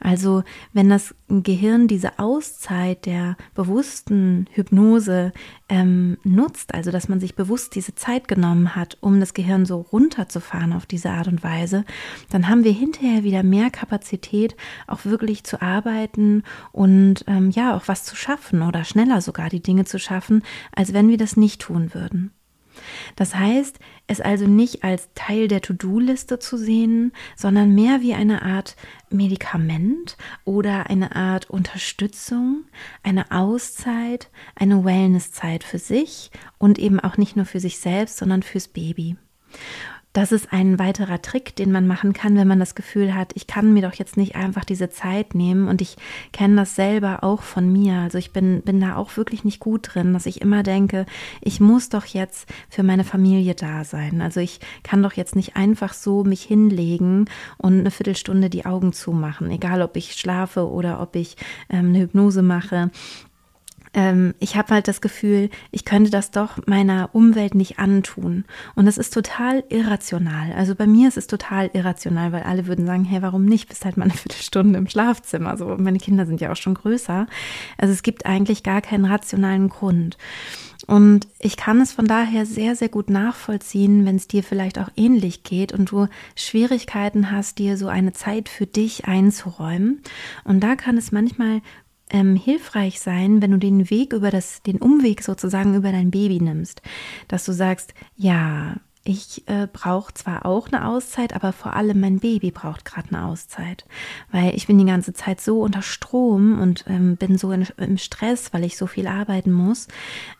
Also 0.00 0.42
wenn 0.72 0.88
das 0.88 1.14
Gehirn 1.28 1.86
diese 1.86 2.18
Auszeit 2.18 3.06
der 3.06 3.36
bewussten 3.54 4.48
Hypnose 4.50 5.32
ähm, 5.68 6.18
nutzt, 6.24 6.74
also 6.74 6.90
dass 6.90 7.08
man 7.08 7.20
sich 7.20 7.36
bewusst 7.36 7.76
diese 7.76 7.94
Zeit 7.94 8.26
genommen 8.26 8.74
hat, 8.74 8.98
um 9.00 9.20
das 9.20 9.34
Gehirn 9.34 9.66
so 9.66 9.82
runterzufahren 9.92 10.72
auf 10.72 10.84
diese 10.84 11.10
Art 11.10 11.28
und 11.28 11.44
Weise, 11.44 11.84
dann 12.28 12.48
haben 12.48 12.64
wir 12.64 12.72
hinterher 12.72 13.22
wieder 13.22 13.44
mehr 13.44 13.70
Kapazität, 13.70 14.56
auch 14.88 15.04
wirklich 15.04 15.44
zu 15.44 15.62
arbeiten 15.62 16.42
und 16.72 17.24
ähm, 17.28 17.50
ja, 17.50 17.76
auch 17.76 17.86
was 17.86 18.02
zu 18.02 18.16
schaffen 18.16 18.62
oder 18.62 18.82
schneller 18.82 19.20
sogar 19.20 19.48
die 19.48 19.62
Dinge 19.62 19.84
zu 19.84 19.91
schaffen, 19.98 20.42
als 20.74 20.92
wenn 20.92 21.08
wir 21.08 21.18
das 21.18 21.36
nicht 21.36 21.60
tun 21.60 21.94
würden. 21.94 22.32
Das 23.16 23.34
heißt, 23.34 23.78
es 24.06 24.20
also 24.20 24.46
nicht 24.46 24.84
als 24.84 25.10
Teil 25.14 25.48
der 25.48 25.60
To-Do-Liste 25.60 26.38
zu 26.38 26.56
sehen, 26.56 27.12
sondern 27.36 27.74
mehr 27.74 28.00
wie 28.00 28.14
eine 28.14 28.42
Art 28.42 28.76
Medikament 29.10 30.16
oder 30.44 30.88
eine 30.88 31.14
Art 31.14 31.50
Unterstützung, 31.50 32.64
eine 33.02 33.30
Auszeit, 33.30 34.30
eine 34.54 34.84
Wellnesszeit 34.84 35.64
für 35.64 35.78
sich 35.78 36.30
und 36.58 36.78
eben 36.78 37.00
auch 37.00 37.16
nicht 37.16 37.36
nur 37.36 37.44
für 37.44 37.60
sich 37.60 37.78
selbst, 37.78 38.16
sondern 38.16 38.42
fürs 38.42 38.68
Baby. 38.68 39.16
Das 40.12 40.30
ist 40.30 40.52
ein 40.52 40.78
weiterer 40.78 41.22
Trick, 41.22 41.56
den 41.56 41.72
man 41.72 41.86
machen 41.86 42.12
kann, 42.12 42.36
wenn 42.36 42.46
man 42.46 42.58
das 42.58 42.74
Gefühl 42.74 43.14
hat, 43.14 43.32
ich 43.34 43.46
kann 43.46 43.72
mir 43.72 43.80
doch 43.80 43.94
jetzt 43.94 44.18
nicht 44.18 44.36
einfach 44.36 44.64
diese 44.64 44.90
Zeit 44.90 45.34
nehmen 45.34 45.68
und 45.68 45.80
ich 45.80 45.96
kenne 46.32 46.56
das 46.56 46.74
selber 46.74 47.24
auch 47.24 47.40
von 47.40 47.72
mir. 47.72 47.94
Also 47.94 48.18
ich 48.18 48.30
bin, 48.30 48.60
bin 48.60 48.78
da 48.78 48.96
auch 48.96 49.16
wirklich 49.16 49.42
nicht 49.42 49.58
gut 49.58 49.94
drin, 49.94 50.12
dass 50.12 50.26
ich 50.26 50.42
immer 50.42 50.62
denke, 50.62 51.06
ich 51.40 51.60
muss 51.60 51.88
doch 51.88 52.04
jetzt 52.04 52.46
für 52.68 52.82
meine 52.82 53.04
Familie 53.04 53.54
da 53.54 53.84
sein. 53.84 54.20
Also 54.20 54.40
ich 54.40 54.60
kann 54.82 55.02
doch 55.02 55.14
jetzt 55.14 55.34
nicht 55.34 55.56
einfach 55.56 55.94
so 55.94 56.24
mich 56.24 56.42
hinlegen 56.42 57.24
und 57.56 57.80
eine 57.80 57.90
Viertelstunde 57.90 58.50
die 58.50 58.66
Augen 58.66 58.92
zumachen, 58.92 59.50
egal 59.50 59.80
ob 59.80 59.96
ich 59.96 60.12
schlafe 60.12 60.68
oder 60.68 61.00
ob 61.00 61.16
ich 61.16 61.36
ähm, 61.70 61.88
eine 61.88 62.00
Hypnose 62.00 62.42
mache 62.42 62.90
ähm, 63.94 64.34
ich 64.38 64.56
habe 64.56 64.74
halt 64.74 64.88
das 64.88 65.00
Gefühl, 65.00 65.50
ich 65.70 65.84
könnte 65.84 66.10
das 66.10 66.30
doch 66.30 66.58
meiner 66.66 67.10
Umwelt 67.12 67.54
nicht 67.54 67.78
antun. 67.78 68.44
Und 68.74 68.86
das 68.86 68.98
ist 68.98 69.12
total 69.12 69.64
irrational. 69.68 70.52
Also 70.52 70.74
bei 70.74 70.86
mir 70.86 71.08
ist 71.08 71.16
es 71.16 71.26
total 71.26 71.70
irrational, 71.72 72.32
weil 72.32 72.42
alle 72.42 72.66
würden 72.66 72.86
sagen, 72.86 73.04
hey, 73.04 73.22
warum 73.22 73.44
nicht? 73.44 73.68
Bist 73.68 73.84
halt 73.84 73.96
mal 73.96 74.04
eine 74.04 74.14
Viertelstunde 74.14 74.78
im 74.78 74.88
Schlafzimmer. 74.88 75.56
So, 75.56 75.76
meine 75.78 75.98
Kinder 75.98 76.26
sind 76.26 76.40
ja 76.40 76.52
auch 76.52 76.56
schon 76.56 76.74
größer. 76.74 77.26
Also 77.78 77.92
es 77.92 78.02
gibt 78.02 78.26
eigentlich 78.26 78.62
gar 78.62 78.80
keinen 78.80 79.04
rationalen 79.04 79.68
Grund. 79.68 80.16
Und 80.86 81.28
ich 81.38 81.56
kann 81.56 81.80
es 81.80 81.92
von 81.92 82.06
daher 82.06 82.44
sehr, 82.44 82.74
sehr 82.74 82.88
gut 82.88 83.08
nachvollziehen, 83.08 84.04
wenn 84.04 84.16
es 84.16 84.26
dir 84.26 84.42
vielleicht 84.42 84.78
auch 84.78 84.88
ähnlich 84.96 85.44
geht 85.44 85.72
und 85.72 85.90
du 85.90 86.08
Schwierigkeiten 86.34 87.30
hast, 87.30 87.58
dir 87.58 87.76
so 87.76 87.86
eine 87.86 88.12
Zeit 88.12 88.48
für 88.48 88.66
dich 88.66 89.04
einzuräumen. 89.04 90.02
Und 90.44 90.60
da 90.60 90.74
kann 90.74 90.96
es 90.96 91.12
manchmal 91.12 91.62
ähm, 92.12 92.36
hilfreich 92.36 93.00
sein, 93.00 93.42
wenn 93.42 93.50
du 93.50 93.58
den 93.58 93.90
Weg 93.90 94.12
über 94.12 94.30
das, 94.30 94.62
den 94.62 94.78
Umweg 94.78 95.22
sozusagen 95.22 95.74
über 95.74 95.90
dein 95.90 96.10
Baby 96.10 96.40
nimmst, 96.40 96.82
dass 97.28 97.44
du 97.44 97.52
sagst, 97.52 97.94
ja, 98.16 98.76
ich 99.04 99.42
äh, 99.48 99.66
brauche 99.72 100.14
zwar 100.14 100.46
auch 100.46 100.68
eine 100.68 100.86
Auszeit, 100.86 101.34
aber 101.34 101.52
vor 101.52 101.74
allem 101.74 101.98
mein 101.98 102.20
Baby 102.20 102.52
braucht 102.52 102.84
gerade 102.84 103.08
eine 103.08 103.24
Auszeit, 103.24 103.84
weil 104.30 104.54
ich 104.54 104.68
bin 104.68 104.78
die 104.78 104.84
ganze 104.84 105.12
Zeit 105.12 105.40
so 105.40 105.60
unter 105.60 105.82
Strom 105.82 106.60
und 106.60 106.84
ähm, 106.86 107.16
bin 107.16 107.36
so 107.36 107.50
in, 107.50 107.66
im 107.78 107.98
Stress, 107.98 108.52
weil 108.52 108.62
ich 108.62 108.76
so 108.76 108.86
viel 108.86 109.08
arbeiten 109.08 109.50
muss 109.50 109.88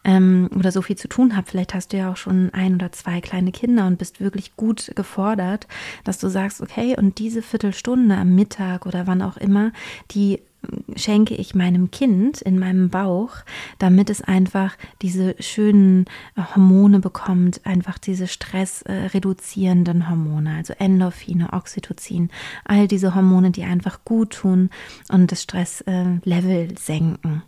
ähm, 0.05 0.49
oder 0.55 0.71
so 0.71 0.81
viel 0.81 0.97
zu 0.97 1.09
tun 1.09 1.35
habe. 1.37 1.49
Vielleicht 1.51 1.75
hast 1.75 1.93
du 1.93 1.97
ja 1.97 2.13
auch 2.13 2.17
schon 2.17 2.51
ein 2.51 2.77
oder 2.77 2.93
zwei 2.93 3.21
kleine 3.21 3.51
Kinder 3.51 3.87
und 3.89 3.99
bist 3.99 4.21
wirklich 4.21 4.55
gut 4.55 4.93
gefordert, 4.95 5.67
dass 6.05 6.19
du 6.19 6.29
sagst, 6.29 6.61
okay, 6.61 6.95
und 6.97 7.19
diese 7.19 7.43
Viertelstunde 7.43 8.17
am 8.17 8.35
Mittag 8.37 8.87
oder 8.87 9.09
wann 9.09 9.23
auch 9.23 9.39
immer, 9.39 9.73
die 10.13 10.41
schenke 10.97 11.35
ich 11.35 11.55
meinem 11.55 11.91
Kind 11.91 12.41
in 12.41 12.59
meinem 12.59 12.91
Bauch, 12.91 13.31
damit 13.79 14.11
es 14.11 14.23
einfach 14.23 14.77
diese 15.01 15.35
schönen 15.41 16.07
äh, 16.37 16.43
Hormone 16.55 17.01
bekommt, 17.01 17.65
einfach 17.67 17.99
diese 17.99 18.29
stressreduzierenden 18.29 20.09
Hormone, 20.09 20.57
also 20.57 20.75
Endorphine, 20.79 21.53
Oxytocin, 21.53 22.31
all 22.65 22.89
diese 22.89 23.15
Hormone, 23.15 23.51
die 23.51 23.65
einfach 23.65 24.05
gut 24.05 24.31
tun 24.35 24.71
und 25.11 25.33
das 25.33 25.43
Stresslevel 25.43 26.79
senken. 26.79 27.43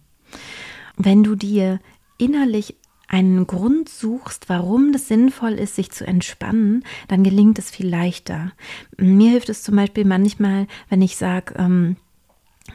Wenn 0.96 1.22
du 1.22 1.34
dir 1.34 1.80
innerlich 2.18 2.76
einen 3.08 3.46
Grund 3.46 3.88
suchst, 3.88 4.48
warum 4.48 4.92
das 4.92 5.08
sinnvoll 5.08 5.52
ist, 5.52 5.76
sich 5.76 5.90
zu 5.90 6.06
entspannen, 6.06 6.84
dann 7.08 7.22
gelingt 7.22 7.58
es 7.58 7.70
viel 7.70 7.88
leichter. 7.88 8.52
Mir 8.96 9.30
hilft 9.30 9.50
es 9.50 9.62
zum 9.62 9.76
Beispiel 9.76 10.04
manchmal, 10.04 10.66
wenn 10.88 11.02
ich 11.02 11.16
sage, 11.16 11.54
ähm, 11.56 11.96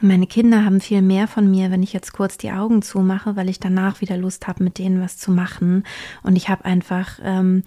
meine 0.02 0.28
Kinder 0.28 0.66
haben 0.66 0.82
viel 0.82 1.02
mehr 1.02 1.28
von 1.28 1.50
mir, 1.50 1.72
wenn 1.72 1.84
ich 1.84 1.94
jetzt 1.94 2.14
kurz 2.14 2.38
die 2.38 2.52
Augen 2.52 2.82
zumache, 2.82 3.36
weil 3.36 3.50
ich 3.50 3.60
danach 3.60 4.02
wieder 4.02 4.18
Lust 4.18 4.48
habe, 4.48 4.64
mit 4.64 4.78
denen 4.78 5.02
was 5.02 5.18
zu 5.18 5.32
machen. 5.32 5.84
Und 6.24 6.36
ich 6.36 6.50
habe 6.50 6.66
einfach 6.66 7.20
ähm, 7.24 7.64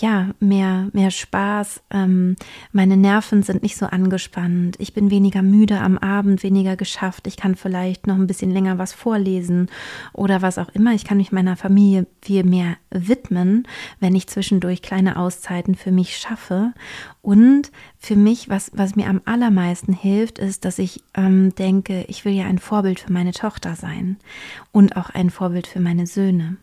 ja 0.00 0.30
mehr 0.40 0.88
mehr 0.92 1.10
Spaß. 1.10 1.82
Ähm, 1.90 2.36
meine 2.72 2.96
Nerven 2.96 3.42
sind 3.42 3.62
nicht 3.62 3.76
so 3.76 3.86
angespannt. 3.86 4.76
Ich 4.78 4.94
bin 4.94 5.10
weniger 5.10 5.42
müde 5.42 5.80
am 5.80 5.98
Abend, 5.98 6.42
weniger 6.42 6.76
geschafft. 6.76 7.26
Ich 7.26 7.36
kann 7.36 7.54
vielleicht 7.54 8.06
noch 8.06 8.16
ein 8.16 8.26
bisschen 8.26 8.50
länger 8.50 8.78
was 8.78 8.92
vorlesen 8.92 9.68
oder 10.12 10.42
was 10.42 10.58
auch 10.58 10.68
immer. 10.70 10.92
Ich 10.94 11.04
kann 11.04 11.18
mich 11.18 11.32
meiner 11.32 11.56
Familie 11.56 12.06
viel 12.22 12.44
mehr 12.44 12.76
widmen, 12.90 13.66
wenn 14.00 14.14
ich 14.14 14.26
zwischendurch 14.26 14.82
kleine 14.82 15.16
Auszeiten 15.16 15.74
für 15.74 15.92
mich 15.92 16.16
schaffe. 16.16 16.72
Und 17.22 17.70
für 17.98 18.16
mich, 18.16 18.48
was, 18.48 18.70
was 18.74 18.96
mir 18.96 19.06
am 19.06 19.20
allermeisten 19.26 19.92
hilft, 19.92 20.38
ist, 20.38 20.64
dass 20.64 20.78
ich 20.78 21.02
ähm, 21.14 21.54
denke, 21.54 22.04
ich 22.08 22.24
will 22.24 22.32
ja 22.32 22.46
ein 22.46 22.58
Vorbild 22.58 23.00
für 23.00 23.12
meine 23.12 23.32
Tochter 23.32 23.76
sein 23.76 24.16
und 24.72 24.96
auch 24.96 25.10
ein 25.10 25.30
Vorbild 25.30 25.66
für 25.66 25.80
meine 25.80 26.06
Söhne. 26.06 26.56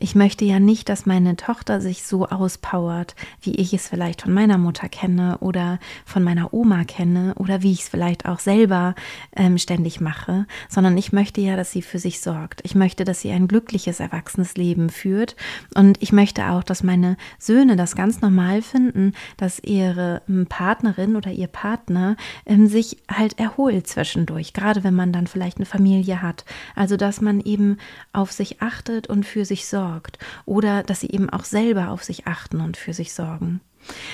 Ich 0.00 0.14
möchte 0.14 0.44
ja 0.44 0.60
nicht, 0.60 0.88
dass 0.88 1.06
meine 1.06 1.34
Tochter 1.34 1.80
sich 1.80 2.04
so 2.04 2.26
auspowert, 2.26 3.16
wie 3.42 3.56
ich 3.56 3.74
es 3.74 3.88
vielleicht 3.88 4.22
von 4.22 4.32
meiner 4.32 4.56
Mutter 4.56 4.88
kenne 4.88 5.38
oder 5.38 5.80
von 6.04 6.22
meiner 6.22 6.54
Oma 6.54 6.84
kenne 6.84 7.34
oder 7.34 7.62
wie 7.62 7.72
ich 7.72 7.80
es 7.80 7.88
vielleicht 7.88 8.24
auch 8.24 8.38
selber 8.38 8.94
ähm, 9.34 9.58
ständig 9.58 10.00
mache, 10.00 10.46
sondern 10.68 10.96
ich 10.96 11.12
möchte 11.12 11.40
ja, 11.40 11.56
dass 11.56 11.72
sie 11.72 11.82
für 11.82 11.98
sich 11.98 12.20
sorgt. 12.20 12.60
Ich 12.62 12.76
möchte, 12.76 13.04
dass 13.04 13.22
sie 13.22 13.32
ein 13.32 13.48
glückliches, 13.48 13.98
erwachsenes 13.98 14.56
Leben 14.56 14.88
führt 14.88 15.34
und 15.74 16.00
ich 16.00 16.12
möchte 16.12 16.46
auch, 16.50 16.62
dass 16.62 16.84
meine 16.84 17.16
Söhne 17.40 17.74
das 17.74 17.96
ganz 17.96 18.20
normal 18.20 18.62
finden, 18.62 19.14
dass 19.36 19.58
ihre 19.58 20.22
ähm, 20.28 20.46
Partnerin 20.46 21.16
oder 21.16 21.32
ihr 21.32 21.48
Partner 21.48 22.16
ähm, 22.46 22.68
sich 22.68 22.98
halt 23.10 23.40
erholt 23.40 23.88
zwischendurch, 23.88 24.52
gerade 24.52 24.84
wenn 24.84 24.94
man 24.94 25.12
dann 25.12 25.26
vielleicht 25.26 25.56
eine 25.56 25.66
Familie 25.66 26.22
hat. 26.22 26.44
Also, 26.76 26.96
dass 26.96 27.20
man 27.20 27.40
eben 27.40 27.78
auf 28.12 28.30
sich 28.30 28.62
achtet 28.62 29.08
und 29.08 29.26
für 29.26 29.44
sich 29.44 29.66
sorgt 29.66 29.87
sorgt 29.88 30.18
oder 30.44 30.82
dass 30.82 31.00
sie 31.00 31.10
eben 31.10 31.30
auch 31.30 31.44
selber 31.44 31.90
auf 31.90 32.04
sich 32.04 32.26
achten 32.26 32.60
und 32.60 32.76
für 32.76 32.92
sich 32.92 33.12
sorgen. 33.12 33.60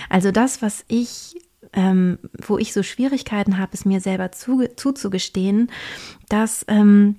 Also 0.08 0.30
das, 0.30 0.62
was 0.62 0.84
ich 0.88 1.36
ähm, 1.72 2.18
wo 2.46 2.58
ich 2.58 2.72
so 2.72 2.82
Schwierigkeiten 2.82 3.58
habe, 3.58 3.72
es 3.72 3.84
mir 3.84 4.00
selber 4.00 4.30
zu, 4.30 4.64
zuzugestehen, 4.76 5.70
dass 6.28 6.64
ähm, 6.68 7.16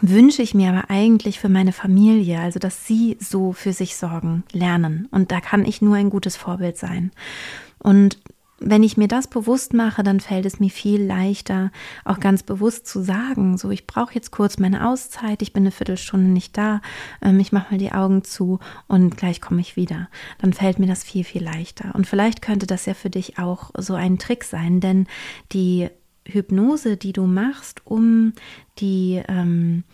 wünsche 0.00 0.42
ich 0.42 0.54
mir 0.54 0.70
aber 0.70 0.90
eigentlich 0.90 1.38
für 1.38 1.50
meine 1.50 1.72
Familie, 1.72 2.40
also 2.40 2.58
dass 2.58 2.86
sie 2.86 3.18
so 3.20 3.52
für 3.52 3.72
sich 3.72 3.96
sorgen, 3.96 4.44
lernen. 4.52 5.06
Und 5.10 5.32
da 5.32 5.40
kann 5.40 5.66
ich 5.66 5.82
nur 5.82 5.96
ein 5.96 6.08
gutes 6.08 6.36
Vorbild 6.36 6.78
sein. 6.78 7.10
Und 7.78 8.18
wenn 8.64 8.82
ich 8.82 8.96
mir 8.96 9.08
das 9.08 9.26
bewusst 9.26 9.74
mache, 9.74 10.02
dann 10.02 10.20
fällt 10.20 10.46
es 10.46 10.58
mir 10.58 10.70
viel 10.70 11.02
leichter, 11.02 11.70
auch 12.04 12.18
ganz 12.18 12.42
bewusst 12.42 12.86
zu 12.86 13.02
sagen, 13.02 13.58
so 13.58 13.70
ich 13.70 13.86
brauche 13.86 14.14
jetzt 14.14 14.30
kurz 14.30 14.58
meine 14.58 14.88
Auszeit, 14.88 15.42
ich 15.42 15.52
bin 15.52 15.64
eine 15.64 15.70
Viertelstunde 15.70 16.30
nicht 16.30 16.56
da, 16.56 16.80
ähm, 17.22 17.38
ich 17.40 17.52
mache 17.52 17.72
mal 17.72 17.78
die 17.78 17.92
Augen 17.92 18.24
zu 18.24 18.58
und 18.88 19.16
gleich 19.16 19.40
komme 19.40 19.60
ich 19.60 19.76
wieder. 19.76 20.08
Dann 20.38 20.52
fällt 20.52 20.78
mir 20.78 20.86
das 20.86 21.04
viel, 21.04 21.24
viel 21.24 21.44
leichter. 21.44 21.94
Und 21.94 22.06
vielleicht 22.06 22.42
könnte 22.42 22.66
das 22.66 22.86
ja 22.86 22.94
für 22.94 23.10
dich 23.10 23.38
auch 23.38 23.70
so 23.76 23.94
ein 23.94 24.18
Trick 24.18 24.44
sein, 24.44 24.80
denn 24.80 25.06
die 25.52 25.88
Hypnose, 26.26 26.96
die 26.96 27.12
du 27.12 27.26
machst, 27.26 27.82
um 27.84 28.32
die 28.78 29.22
ähm, 29.28 29.84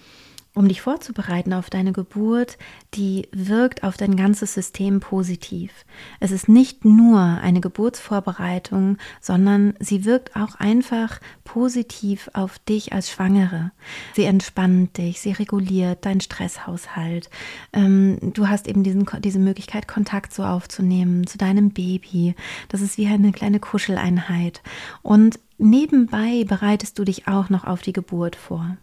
um 0.55 0.67
dich 0.67 0.81
vorzubereiten 0.81 1.53
auf 1.53 1.71
deine 1.71 1.93
Geburt, 1.93 2.59
die 2.95 3.29
wirkt 3.31 3.85
auf 3.85 3.97
dein 3.97 4.17
ganzes 4.17 4.55
System 4.55 4.99
positiv. 4.99 5.71
Es 6.19 6.33
ist 6.33 6.49
nicht 6.49 6.85
nur 6.85 7.21
eine 7.21 7.61
Geburtsvorbereitung, 7.61 8.99
sondern 9.21 9.75
sie 9.79 10.05
wirkt 10.05 10.35
auch 10.35 10.57
einfach 10.57 11.21
positiv 11.45 12.31
auf 12.33 12.59
dich 12.59 12.93
als 12.93 13.11
Schwangere. 13.11 13.71
Sie 14.15 14.25
entspannt 14.25 14.99
dich, 14.99 15.21
sie 15.21 15.33
reguliert 15.33 16.05
deinen 16.05 16.21
Stresshaushalt. 16.21 17.31
Ähm, 17.73 18.19
du 18.21 18.49
hast 18.49 18.67
eben 18.67 18.83
diesen, 18.83 19.07
diese 19.21 19.39
Möglichkeit, 19.39 19.87
Kontakt 19.87 20.35
so 20.35 20.43
aufzunehmen 20.43 21.29
zu 21.29 21.39
deinem 21.39 21.71
Baby. 21.71 22.35
Das 22.69 22.81
ist 22.81 22.99
wie 22.99 23.07
eine 23.07 23.31
kleine 23.31 23.61
Kuscheleinheit. 23.61 24.63
Und 25.03 25.39
nebenbei 25.59 26.45
bereitest 26.45 26.99
du 26.99 27.05
dich 27.05 27.29
auch 27.29 27.51
noch 27.51 27.65
auf 27.65 27.83
die 27.83 27.93
Geburt 27.93 28.35
vor. 28.35 28.77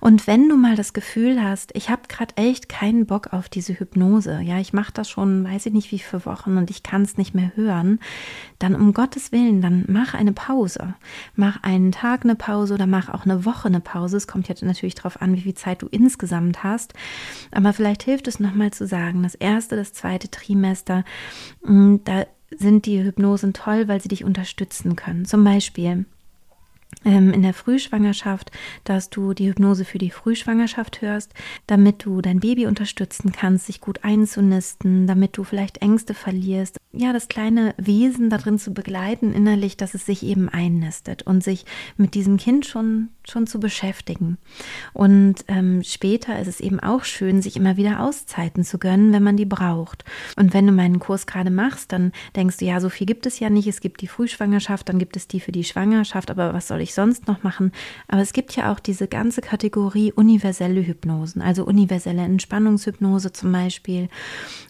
Und 0.00 0.26
wenn 0.26 0.48
du 0.48 0.56
mal 0.56 0.76
das 0.76 0.92
Gefühl 0.92 1.42
hast, 1.42 1.74
ich 1.74 1.90
habe 1.90 2.02
gerade 2.08 2.36
echt 2.36 2.68
keinen 2.68 3.06
Bock 3.06 3.32
auf 3.32 3.48
diese 3.48 3.78
Hypnose, 3.78 4.40
ja, 4.40 4.58
ich 4.58 4.72
mache 4.72 4.92
das 4.92 5.08
schon, 5.08 5.44
weiß 5.44 5.66
ich 5.66 5.72
nicht 5.72 5.92
wie 5.92 5.98
viele 5.98 6.24
Wochen 6.26 6.56
und 6.56 6.70
ich 6.70 6.82
kann 6.82 7.02
es 7.02 7.16
nicht 7.16 7.34
mehr 7.34 7.52
hören, 7.54 8.00
dann 8.58 8.74
um 8.74 8.92
Gottes 8.92 9.32
Willen, 9.32 9.60
dann 9.60 9.84
mach 9.88 10.14
eine 10.14 10.32
Pause. 10.32 10.94
Mach 11.34 11.62
einen 11.62 11.92
Tag 11.92 12.24
eine 12.24 12.34
Pause 12.34 12.74
oder 12.74 12.86
mach 12.86 13.08
auch 13.08 13.24
eine 13.24 13.44
Woche 13.44 13.68
eine 13.68 13.80
Pause. 13.80 14.16
Es 14.16 14.26
kommt 14.26 14.48
jetzt 14.48 14.62
natürlich 14.62 14.94
darauf 14.94 15.20
an, 15.20 15.36
wie 15.36 15.42
viel 15.42 15.54
Zeit 15.54 15.82
du 15.82 15.86
insgesamt 15.86 16.64
hast. 16.64 16.94
Aber 17.50 17.72
vielleicht 17.72 18.02
hilft 18.02 18.28
es 18.28 18.40
nochmal 18.40 18.72
zu 18.72 18.86
sagen, 18.86 19.22
das 19.22 19.34
erste, 19.34 19.76
das 19.76 19.92
zweite 19.92 20.30
Trimester, 20.30 21.04
mm, 21.64 21.96
da 22.04 22.24
sind 22.56 22.86
die 22.86 23.02
Hypnosen 23.02 23.52
toll, 23.52 23.88
weil 23.88 24.00
sie 24.00 24.08
dich 24.08 24.24
unterstützen 24.24 24.96
können. 24.96 25.24
Zum 25.24 25.44
Beispiel 25.44 26.06
in 27.04 27.42
der 27.42 27.54
Frühschwangerschaft, 27.54 28.50
dass 28.84 29.08
du 29.08 29.32
die 29.32 29.48
Hypnose 29.48 29.84
für 29.84 29.98
die 29.98 30.10
Frühschwangerschaft 30.10 31.00
hörst, 31.00 31.32
damit 31.66 32.04
du 32.04 32.20
dein 32.20 32.40
Baby 32.40 32.66
unterstützen 32.66 33.32
kannst, 33.32 33.66
sich 33.66 33.80
gut 33.80 34.04
einzunisten, 34.04 35.06
damit 35.06 35.36
du 35.36 35.44
vielleicht 35.44 35.78
Ängste 35.78 36.14
verlierst. 36.14 36.78
Ja, 36.92 37.12
das 37.12 37.28
kleine 37.28 37.74
Wesen 37.76 38.30
darin 38.30 38.58
zu 38.58 38.72
begleiten 38.72 39.34
innerlich, 39.34 39.76
dass 39.76 39.92
es 39.92 40.06
sich 40.06 40.22
eben 40.22 40.48
einnistet 40.48 41.22
und 41.22 41.44
sich 41.44 41.66
mit 41.98 42.14
diesem 42.14 42.38
Kind 42.38 42.64
schon 42.64 43.10
schon 43.30 43.46
zu 43.46 43.60
beschäftigen. 43.60 44.38
Und 44.92 45.44
ähm, 45.48 45.82
später 45.84 46.38
ist 46.40 46.48
es 46.48 46.60
eben 46.60 46.80
auch 46.80 47.04
schön, 47.04 47.42
sich 47.42 47.56
immer 47.56 47.76
wieder 47.76 48.00
Auszeiten 48.00 48.64
zu 48.64 48.78
gönnen, 48.78 49.12
wenn 49.12 49.22
man 49.22 49.36
die 49.36 49.44
braucht. 49.44 50.04
Und 50.36 50.54
wenn 50.54 50.66
du 50.66 50.72
meinen 50.72 50.98
Kurs 50.98 51.26
gerade 51.26 51.50
machst, 51.50 51.92
dann 51.92 52.12
denkst 52.36 52.58
du, 52.58 52.64
ja, 52.64 52.80
so 52.80 52.88
viel 52.88 53.06
gibt 53.06 53.26
es 53.26 53.38
ja 53.38 53.50
nicht. 53.50 53.68
Es 53.68 53.80
gibt 53.80 54.00
die 54.00 54.08
Frühschwangerschaft, 54.08 54.88
dann 54.88 54.98
gibt 54.98 55.16
es 55.16 55.28
die 55.28 55.40
für 55.40 55.52
die 55.52 55.64
Schwangerschaft, 55.64 56.30
aber 56.30 56.54
was 56.54 56.68
soll 56.68 56.80
ich 56.80 56.94
sonst 56.94 57.26
noch 57.28 57.42
machen? 57.42 57.72
Aber 58.08 58.22
es 58.22 58.32
gibt 58.32 58.56
ja 58.56 58.72
auch 58.72 58.80
diese 58.80 59.08
ganze 59.08 59.40
Kategorie 59.40 60.12
universelle 60.12 60.86
Hypnosen, 60.86 61.42
also 61.42 61.64
universelle 61.64 62.22
Entspannungshypnose 62.22 63.32
zum 63.32 63.52
Beispiel 63.52 64.08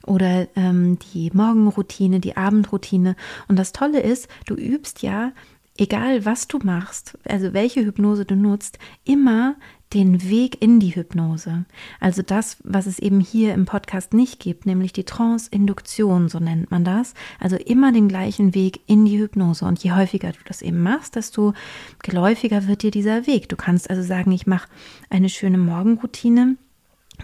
oder 0.06 0.48
ähm, 0.56 0.98
die 1.12 1.30
Morgenroutine, 1.32 2.07
die 2.08 2.36
Abendroutine. 2.36 3.16
Und 3.46 3.58
das 3.58 3.72
Tolle 3.72 4.00
ist, 4.00 4.28
du 4.46 4.54
übst 4.54 5.02
ja 5.02 5.32
egal 5.78 6.24
was 6.26 6.48
du 6.48 6.58
machst, 6.58 7.16
also 7.26 7.54
welche 7.54 7.84
Hypnose 7.84 8.24
du 8.24 8.34
nutzt, 8.34 8.78
immer 9.04 9.54
den 9.94 10.28
Weg 10.28 10.60
in 10.60 10.80
die 10.80 10.94
Hypnose. 10.94 11.64
Also 11.98 12.20
das, 12.20 12.58
was 12.62 12.86
es 12.86 12.98
eben 12.98 13.20
hier 13.20 13.54
im 13.54 13.64
Podcast 13.64 14.12
nicht 14.12 14.38
gibt, 14.38 14.66
nämlich 14.66 14.92
die 14.92 15.04
Trance-Induktion, 15.04 16.28
so 16.28 16.40
nennt 16.40 16.70
man 16.70 16.84
das. 16.84 17.14
Also 17.40 17.56
immer 17.56 17.90
den 17.90 18.08
gleichen 18.08 18.54
Weg 18.54 18.80
in 18.86 19.06
die 19.06 19.18
Hypnose. 19.18 19.64
Und 19.64 19.82
je 19.82 19.92
häufiger 19.92 20.32
du 20.32 20.38
das 20.44 20.60
eben 20.60 20.82
machst, 20.82 21.16
desto 21.16 21.54
geläufiger 22.02 22.66
wird 22.66 22.82
dir 22.82 22.90
dieser 22.90 23.26
Weg. 23.26 23.48
Du 23.48 23.56
kannst 23.56 23.88
also 23.88 24.02
sagen, 24.02 24.30
ich 24.32 24.46
mache 24.46 24.68
eine 25.08 25.30
schöne 25.30 25.58
Morgenroutine 25.58 26.56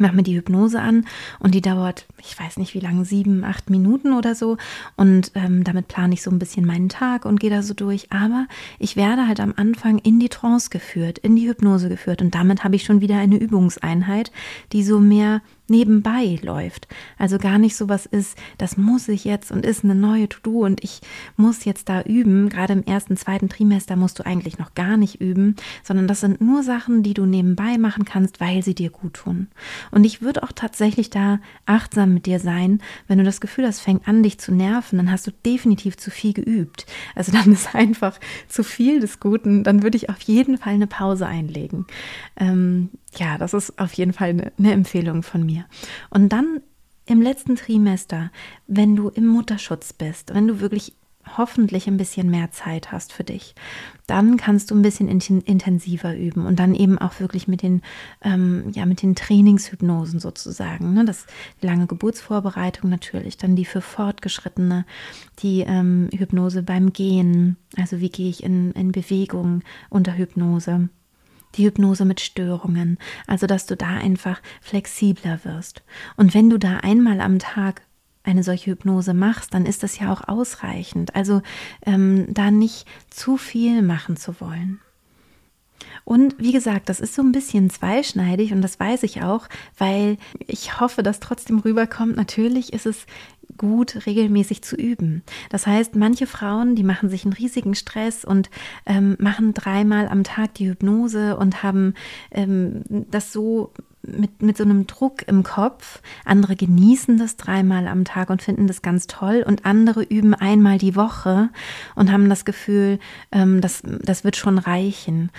mache 0.01 0.17
mir 0.17 0.23
die 0.23 0.37
Hypnose 0.37 0.81
an 0.81 1.07
und 1.39 1.55
die 1.55 1.61
dauert, 1.61 2.07
ich 2.21 2.39
weiß 2.39 2.57
nicht 2.57 2.75
wie 2.75 2.81
lange, 2.81 3.05
sieben, 3.05 3.45
acht 3.45 3.71
Minuten 3.71 4.13
oder 4.13 4.35
so. 4.35 4.57
Und 4.97 5.33
ähm, 5.35 5.65
damit 5.65 5.89
plane 5.89 6.15
ich 6.15 6.23
so 6.23 6.31
ein 6.31 6.39
bisschen 6.39 6.67
meinen 6.67 6.89
Tag 6.89 7.25
und 7.25 7.41
gehe 7.41 7.51
da 7.51 7.63
so 7.63 7.75
durch. 7.75 8.13
Aber 8.13 8.47
ich 8.79 8.97
werde 8.97 9.27
halt 9.27 9.41
am 9.41 9.55
Anfang 9.57 9.99
in 9.99 10.19
die 10.21 10.29
Trance 10.29 10.71
geführt, 10.71 11.19
in 11.19 11.37
die 11.37 11.49
Hypnose 11.49 11.89
geführt. 11.89 12.23
Und 12.23 12.35
damit 12.35 12.65
habe 12.65 12.77
ich 12.77 12.85
schon 12.85 13.01
wieder 13.01 13.19
eine 13.19 13.37
Übungseinheit, 13.37 14.33
die 14.73 14.83
so 14.83 15.01
mehr 15.01 15.43
nebenbei 15.69 16.39
läuft. 16.43 16.89
Also 17.19 17.39
gar 17.39 17.59
nicht 17.59 17.77
so 17.77 17.89
was 17.89 18.07
ist, 18.07 18.37
das 18.59 18.77
muss 18.77 19.09
ich 19.09 19.25
jetzt 19.25 19.51
und 19.51 19.65
ist 19.65 19.85
eine 19.85 19.95
neue 19.95 20.29
To-Do 20.29 20.61
und 20.65 20.85
ich 20.85 21.01
muss 21.37 21.65
jetzt 21.65 21.89
da 21.89 22.03
üben. 22.03 22.49
Gerade 22.49 22.75
im 22.75 22.85
ersten, 22.85 23.17
zweiten 23.17 23.49
Trimester 23.49 23.97
musst 23.97 24.19
du 24.19 24.27
eigentlich 24.27 24.59
noch 24.59 24.75
gar 24.75 24.97
nicht 24.97 25.21
üben, 25.21 25.57
sondern 25.83 26.07
das 26.07 26.21
sind 26.21 26.41
nur 26.41 26.63
Sachen, 26.63 27.03
die 27.03 27.15
du 27.15 27.25
nebenbei 27.25 27.79
machen 27.79 28.05
kannst, 28.05 28.41
weil 28.41 28.63
sie 28.63 28.75
dir 28.75 28.91
gut 28.91 29.15
tun. 29.15 29.49
Und 29.91 30.05
ich 30.05 30.21
würde 30.21 30.43
auch 30.43 30.53
tatsächlich 30.53 31.11
da 31.11 31.41
achtsam 31.67 32.15
mit 32.15 32.27
dir 32.27 32.41
sein, 32.41 32.81
wenn 33.09 33.19
du 33.19 33.25
das 33.25 33.41
Gefühl 33.41 33.67
hast, 33.67 33.81
fängt 33.81 34.07
an, 34.07 34.23
dich 34.23 34.39
zu 34.39 34.53
nerven, 34.53 34.99
dann 34.99 35.11
hast 35.11 35.27
du 35.27 35.31
definitiv 35.45 35.97
zu 35.97 36.11
viel 36.11 36.33
geübt. 36.33 36.87
Also 37.15 37.33
dann 37.33 37.53
ist 37.53 37.75
einfach 37.75 38.19
zu 38.49 38.63
viel 38.63 39.01
des 39.01 39.21
Guten, 39.21 39.65
dann 39.65 39.83
würde 39.83 39.97
ich 39.97 40.11
auf 40.11 40.21
jeden 40.23 40.59
Fall 40.59 40.75
eine 40.75 40.87
Pause 40.87 41.27
einlegen. 41.27 41.87
Ähm, 42.37 42.91
ja, 43.19 43.39
das 43.39 43.55
ist 43.55 43.79
auf 43.79 43.93
jeden 43.95 44.13
Fall 44.13 44.31
eine, 44.31 44.53
eine 44.59 44.73
Empfehlung 44.73 45.23
von 45.23 45.45
mir. 45.45 45.65
Und 46.11 46.31
dann 46.31 46.61
im 47.07 47.21
letzten 47.21 47.57
Trimester, 47.57 48.31
wenn 48.67 48.97
du 48.97 49.09
im 49.11 49.27
Mutterschutz 49.27 49.93
bist, 49.93 50.35
wenn 50.35 50.47
du 50.47 50.61
wirklich 50.61 50.95
hoffentlich 51.37 51.87
ein 51.87 51.97
bisschen 51.97 52.31
mehr 52.31 52.51
Zeit 52.51 52.93
hast 52.93 53.13
für 53.13 53.25
dich, 53.25 53.55
dann 54.07 54.37
kannst 54.37 54.71
du 54.71 54.75
ein 54.75 54.83
bisschen 54.83 55.09
intensiver 55.09 56.17
üben 56.17 56.47
und 56.47 56.59
dann 56.59 56.75
eben 56.75 56.99
auch 56.99 57.21
wirklich 57.21 57.49
mit 57.49 57.63
den, 57.63 57.83
ähm, 58.23 58.71
ja, 58.73 58.85
mit 58.87 59.03
den 59.03 59.15
Trainingshypnosen 59.15 60.21
sozusagen. 60.21 60.93
Ne? 60.93 61.05
Das 61.05 61.27
die 61.63 61.67
lange 61.67 61.87
Geburtsvorbereitung 61.87 62.91
natürlich, 62.91 63.37
dann 63.39 63.57
die 63.57 63.65
für 63.65 63.81
Fortgeschrittene, 63.81 64.85
die 65.39 65.61
ähm, 65.61 66.09
Hypnose 66.13 66.63
beim 66.63 66.93
Gehen, 66.93 67.57
also 67.77 68.01
wie 68.01 68.11
gehe 68.11 68.29
ich 68.29 68.43
in, 68.43 68.73
in 68.73 68.93
Bewegung 68.93 69.63
unter 69.89 70.17
Hypnose 70.17 70.89
die 71.55 71.67
Hypnose 71.67 72.05
mit 72.05 72.21
Störungen, 72.21 72.99
also 73.27 73.47
dass 73.47 73.67
du 73.67 73.77
da 73.77 73.89
einfach 73.89 74.41
flexibler 74.61 75.41
wirst. 75.45 75.83
Und 76.17 76.35
wenn 76.35 76.51
du 76.51 76.59
da 76.59 76.79
einmal 76.79 77.21
am 77.21 77.39
Tag 77.39 77.83
eine 78.25 78.43
solche 78.43 78.73
Hypnose 78.73 79.15
machst, 79.15 79.55
dann 79.55 79.67
ist 79.67 79.83
das 79.83 79.99
ja 79.99 80.13
auch 80.13 80.27
ausreichend. 80.27 81.15
Also 81.15 81.43
ähm, 81.85 82.27
da 82.29 82.51
nicht 82.51 82.87
zu 83.11 83.37
viel 83.37 83.83
machen 83.83 84.17
zu 84.17 84.41
wollen. 84.41 84.81
Und 86.05 86.37
wie 86.39 86.53
gesagt, 86.53 86.89
das 86.89 87.01
ist 87.01 87.15
so 87.15 87.23
ein 87.23 87.33
bisschen 87.33 87.71
zweischneidig 87.71 88.53
und 88.53 88.63
das 88.63 88.79
weiß 88.79 89.03
ich 89.05 89.23
auch, 89.23 89.49
weil 89.79 90.19
ich 90.39 90.81
hoffe, 90.81 91.03
dass 91.03 91.21
trotzdem 91.21 91.59
rüberkommt. 91.59 92.17
Natürlich 92.17 92.73
ist 92.73 92.87
es 92.87 93.07
gut 93.59 94.07
regelmäßig 94.07 94.63
zu 94.63 94.77
üben. 94.77 95.23
Das 95.51 95.67
heißt, 95.67 95.97
manche 95.97 96.27
Frauen, 96.27 96.75
die 96.75 96.85
machen 96.85 97.09
sich 97.09 97.25
einen 97.25 97.33
riesigen 97.33 97.75
Stress 97.75 98.25
und 98.25 98.51
ähm, 98.87 99.17
machen 99.19 99.55
dreimal 99.55 100.09
am 100.09 100.25
Tag 100.25 100.55
die 100.55 100.69
Hypnose 100.69 101.37
und 101.37 101.63
haben 101.63 101.95
ähm, 102.31 102.83
das 103.11 103.33
so 103.33 103.73
mit, 104.07 104.43
mit 104.43 104.57
so 104.57 104.65
einem 104.65 104.87
Druck 104.87 105.27
im 105.27 105.43
Kopf. 105.43 106.01
Andere 106.25 106.57
genießen 106.57 107.19
das 107.19 107.37
dreimal 107.37 107.87
am 107.87 108.05
Tag 108.05 108.31
und 108.31 108.43
finden 108.43 108.67
das 108.67 108.83
ganz 108.83 109.07
toll 109.07 109.45
und 109.47 109.65
andere 109.65 110.03
üben 110.03 110.35
einmal 110.35 110.79
die 110.79 110.97
Woche 110.97 111.51
und 111.95 112.13
haben 112.13 112.29
das 112.29 112.45
Gefühl, 112.45 112.99
ähm, 113.33 113.61
das, 113.61 113.83
das 113.85 114.25
wird 114.25 114.37
schon 114.37 114.59
reichen. 114.59 115.31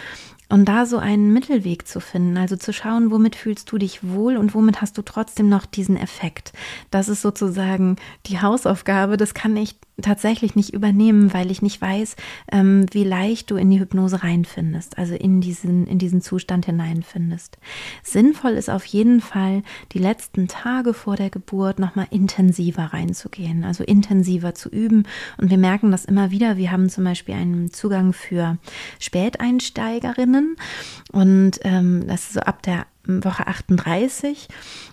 Und 0.47 0.65
da 0.65 0.85
so 0.85 0.97
einen 0.97 1.33
Mittelweg 1.33 1.87
zu 1.87 1.99
finden, 1.99 2.37
also 2.37 2.55
zu 2.55 2.71
schauen, 2.71 3.09
womit 3.09 3.35
fühlst 3.35 3.71
du 3.71 3.77
dich 3.77 4.07
wohl 4.07 4.37
und 4.37 4.53
womit 4.53 4.81
hast 4.81 4.97
du 4.97 5.01
trotzdem 5.01 5.49
noch 5.49 5.65
diesen 5.65 5.97
Effekt. 5.97 6.53
Das 6.91 7.09
ist 7.09 7.21
sozusagen 7.21 7.95
die 8.27 8.41
Hausaufgabe. 8.41 9.17
Das 9.17 9.33
kann 9.33 9.57
ich 9.57 9.75
tatsächlich 10.01 10.55
nicht 10.55 10.73
übernehmen, 10.73 11.33
weil 11.33 11.51
ich 11.51 11.61
nicht 11.61 11.81
weiß, 11.81 12.15
ähm, 12.51 12.85
wie 12.91 13.03
leicht 13.03 13.49
du 13.49 13.55
in 13.55 13.69
die 13.69 13.79
Hypnose 13.79 14.23
reinfindest, 14.23 14.97
also 14.97 15.15
in 15.15 15.41
diesen, 15.41 15.87
in 15.87 15.99
diesen 15.99 16.21
Zustand 16.21 16.65
hineinfindest. 16.65 17.57
Sinnvoll 18.03 18.51
ist 18.51 18.69
auf 18.69 18.85
jeden 18.85 19.21
Fall, 19.21 19.63
die 19.93 19.99
letzten 19.99 20.47
Tage 20.47 20.93
vor 20.93 21.15
der 21.15 21.29
Geburt 21.29 21.79
nochmal 21.79 22.07
intensiver 22.09 22.85
reinzugehen, 22.93 23.63
also 23.63 23.83
intensiver 23.83 24.53
zu 24.53 24.69
üben. 24.69 25.03
Und 25.37 25.49
wir 25.49 25.57
merken 25.57 25.91
das 25.91 26.05
immer 26.05 26.31
wieder. 26.31 26.57
Wir 26.57 26.71
haben 26.71 26.89
zum 26.89 27.03
Beispiel 27.05 27.35
einen 27.35 27.71
Zugang 27.71 28.11
für 28.11 28.57
Späteinsteigerinnen 28.99 30.57
und 31.11 31.59
ähm, 31.61 32.05
das 32.07 32.23
ist 32.23 32.33
so 32.33 32.41
ab 32.41 32.61
der 32.63 32.85
Woche 33.07 33.47
38 33.47 34.47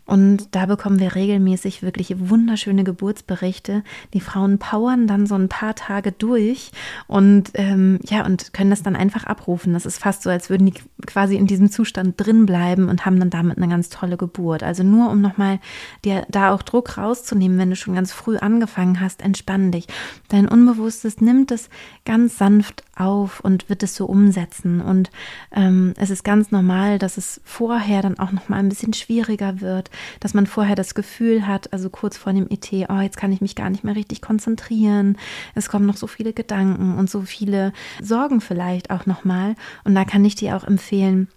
und 0.04 0.54
da 0.54 0.66
bekommen 0.66 0.98
wir 0.98 1.14
regelmäßig 1.14 1.82
wirklich 1.82 2.14
wunderschöne 2.18 2.84
Geburtsberichte. 2.84 3.84
Die 4.12 4.20
Frauen 4.20 4.58
powern 4.58 5.06
dann 5.06 5.26
so 5.26 5.36
ein 5.36 5.48
paar 5.48 5.74
Tage 5.74 6.12
durch 6.12 6.72
und 7.06 7.50
ähm, 7.54 8.00
ja, 8.04 8.24
und 8.24 8.52
können 8.52 8.70
das 8.70 8.82
dann 8.82 8.96
einfach 8.96 9.24
abrufen. 9.24 9.72
Das 9.72 9.86
ist 9.86 9.98
fast 9.98 10.22
so, 10.22 10.30
als 10.30 10.50
würden 10.50 10.66
die 10.66 10.74
quasi 11.06 11.36
in 11.36 11.46
diesem 11.46 11.70
Zustand 11.70 12.14
drin 12.16 12.46
bleiben 12.46 12.88
und 12.88 13.06
haben 13.06 13.20
dann 13.20 13.30
damit 13.30 13.58
eine 13.58 13.68
ganz 13.68 13.90
tolle 13.90 14.16
Geburt. 14.16 14.62
Also 14.62 14.82
nur 14.82 15.10
um 15.10 15.20
nochmal 15.20 15.60
dir 16.04 16.26
da 16.28 16.52
auch 16.52 16.62
Druck 16.62 16.98
rauszunehmen, 16.98 17.58
wenn 17.58 17.70
du 17.70 17.76
schon 17.76 17.94
ganz 17.94 18.12
früh 18.12 18.36
angefangen 18.36 19.00
hast, 19.00 19.22
entspann 19.22 19.70
dich. 19.70 19.86
Dein 20.28 20.48
Unbewusstes 20.48 21.20
nimmt 21.20 21.52
es 21.52 21.70
ganz 22.04 22.38
sanft 22.38 22.84
auf 22.96 23.40
und 23.40 23.68
wird 23.68 23.82
es 23.82 23.94
so 23.94 24.06
umsetzen. 24.06 24.80
Und 24.80 25.10
ähm, 25.52 25.94
es 25.96 26.10
ist 26.10 26.24
ganz 26.24 26.50
normal, 26.50 26.98
dass 26.98 27.16
es 27.16 27.40
vorher 27.44 28.01
dann 28.02 28.18
auch 28.18 28.32
nochmal 28.32 28.58
ein 28.58 28.68
bisschen 28.68 28.92
schwieriger 28.92 29.60
wird 29.62 29.90
dass 30.20 30.34
man 30.34 30.46
vorher 30.46 30.76
das 30.76 30.94
Gefühl 30.94 31.46
hat, 31.46 31.72
also 31.72 31.90
kurz 31.90 32.16
vor 32.16 32.32
dem 32.32 32.48
ET, 32.48 32.70
oh, 32.88 33.00
jetzt 33.00 33.16
kann 33.16 33.32
ich 33.32 33.40
mich 33.40 33.56
gar 33.56 33.70
nicht 33.70 33.84
mehr 33.84 33.96
richtig 33.96 34.20
konzentrieren. 34.20 35.18
Es 35.54 35.68
kommen 35.68 35.86
noch 35.86 35.96
so 35.96 36.06
viele 36.06 36.32
Gedanken 36.32 36.96
und 36.96 37.10
so 37.10 37.22
viele 37.22 37.72
Sorgen 38.00 38.40
vielleicht 38.40 38.90
auch 38.90 39.06
nochmal. 39.06 39.54
Und 39.84 39.94
da 39.94 40.04
kann 40.04 40.24
ich 40.24 40.34
dir 40.34 40.56
auch 40.56 40.64
empfehlen, 40.64 41.28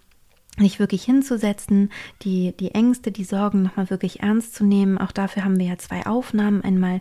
dich 0.64 0.78
wirklich 0.78 1.04
hinzusetzen, 1.04 1.90
die, 2.22 2.54
die 2.58 2.70
Ängste, 2.70 3.12
die 3.12 3.24
Sorgen 3.24 3.62
nochmal 3.62 3.90
wirklich 3.90 4.20
ernst 4.20 4.54
zu 4.54 4.64
nehmen. 4.64 4.98
Auch 4.98 5.12
dafür 5.12 5.44
haben 5.44 5.58
wir 5.58 5.66
ja 5.66 5.78
zwei 5.78 6.06
Aufnahmen. 6.06 6.62
Einmal 6.62 7.00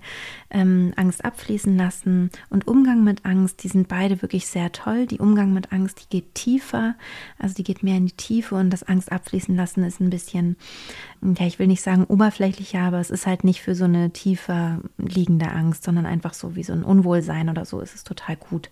ähm, 0.50 0.94
Angst 0.96 1.24
abfließen 1.24 1.78
lassen 1.78 2.32
und 2.50 2.68
Umgang 2.68 3.04
mit 3.04 3.26
Angst. 3.26 3.63
Die 3.63 3.70
sind 3.70 3.88
beide 3.88 4.22
wirklich 4.22 4.48
sehr 4.48 4.72
toll. 4.72 5.06
Die 5.06 5.20
Umgang 5.20 5.54
mit 5.54 5.72
Angst, 5.72 6.02
die 6.02 6.10
geht 6.10 6.36
tiefer, 6.36 6.96
also 7.39 7.56
die 7.56 7.63
geht 7.63 7.84
mehr 7.84 7.98
in 7.98 8.08
die 8.08 8.18
Tiefe 8.18 8.56
und 8.56 8.70
das 8.70 8.84
Angst 8.84 9.12
abfließen 9.12 9.56
lassen 9.56 9.84
ist 9.84 10.02
ein 10.02 10.10
bisschen, 10.10 10.58
ja, 11.34 11.46
ich 11.46 11.60
will 11.60 11.68
nicht 11.68 11.82
sagen 11.82 12.04
oberflächlicher, 12.04 12.80
aber 12.80 13.00
es 13.00 13.10
ist 13.10 13.26
halt 13.26 13.44
nicht 13.44 13.62
für 13.62 13.76
so 13.76 13.86
eine 13.86 14.12
tiefer 14.12 14.80
liegende 14.98 15.50
Angst, 15.52 15.84
sondern 15.84 16.06
einfach 16.06 16.34
so 16.34 16.56
wie 16.56 16.64
so 16.64 16.74
ein 16.74 16.84
Unwohlsein 16.84 17.50
oder 17.50 17.66
so 17.66 17.80
ist 17.80 17.96
es 17.96 18.04
total 18.04 18.36
gut. 18.36 18.70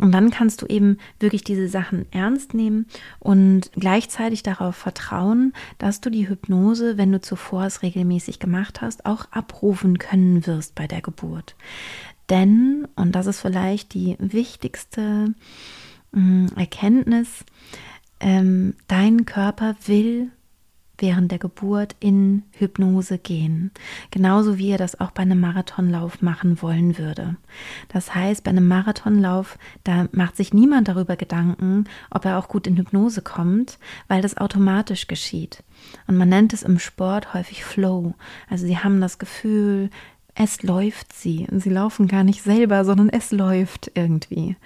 Und 0.00 0.12
dann 0.12 0.30
kannst 0.30 0.62
du 0.62 0.66
eben 0.66 0.98
wirklich 1.20 1.44
diese 1.44 1.68
Sachen 1.68 2.06
ernst 2.12 2.54
nehmen 2.54 2.86
und 3.18 3.70
gleichzeitig 3.72 4.42
darauf 4.42 4.76
vertrauen, 4.76 5.52
dass 5.78 6.00
du 6.00 6.10
die 6.10 6.28
Hypnose, 6.28 6.96
wenn 6.96 7.12
du 7.12 7.20
zuvor 7.20 7.64
es 7.64 7.82
regelmäßig 7.82 8.38
gemacht 8.38 8.80
hast, 8.80 9.06
auch 9.06 9.26
abrufen 9.30 9.98
können 9.98 10.46
wirst 10.46 10.74
bei 10.74 10.86
der 10.86 11.02
Geburt. 11.02 11.56
Denn, 12.30 12.88
und 12.96 13.12
das 13.12 13.26
ist 13.26 13.40
vielleicht 13.40 13.94
die 13.94 14.16
wichtigste 14.18 15.34
äh, 16.14 16.46
Erkenntnis, 16.56 17.44
ähm, 18.20 18.74
dein 18.86 19.26
Körper 19.26 19.76
will 19.86 20.30
während 21.02 21.32
der 21.32 21.38
Geburt 21.38 21.96
in 22.00 22.44
Hypnose 22.52 23.18
gehen. 23.18 23.72
Genauso 24.10 24.56
wie 24.56 24.70
er 24.70 24.78
das 24.78 24.98
auch 24.98 25.10
bei 25.10 25.22
einem 25.22 25.40
Marathonlauf 25.40 26.22
machen 26.22 26.62
wollen 26.62 26.96
würde. 26.96 27.36
Das 27.88 28.14
heißt, 28.14 28.44
bei 28.44 28.50
einem 28.50 28.68
Marathonlauf, 28.68 29.58
da 29.84 30.08
macht 30.12 30.36
sich 30.36 30.54
niemand 30.54 30.88
darüber 30.88 31.16
Gedanken, 31.16 31.84
ob 32.10 32.24
er 32.24 32.38
auch 32.38 32.48
gut 32.48 32.66
in 32.66 32.76
Hypnose 32.76 33.20
kommt, 33.20 33.78
weil 34.08 34.22
das 34.22 34.36
automatisch 34.36 35.08
geschieht. 35.08 35.64
Und 36.06 36.16
man 36.16 36.28
nennt 36.28 36.52
es 36.52 36.62
im 36.62 36.78
Sport 36.78 37.34
häufig 37.34 37.64
Flow. 37.64 38.14
Also 38.48 38.64
sie 38.66 38.78
haben 38.78 39.00
das 39.00 39.18
Gefühl, 39.18 39.90
es 40.34 40.62
läuft 40.62 41.12
sie. 41.12 41.46
Sie 41.50 41.68
laufen 41.68 42.08
gar 42.08 42.24
nicht 42.24 42.42
selber, 42.42 42.86
sondern 42.86 43.10
es 43.10 43.32
läuft 43.32 43.90
irgendwie. 43.94 44.56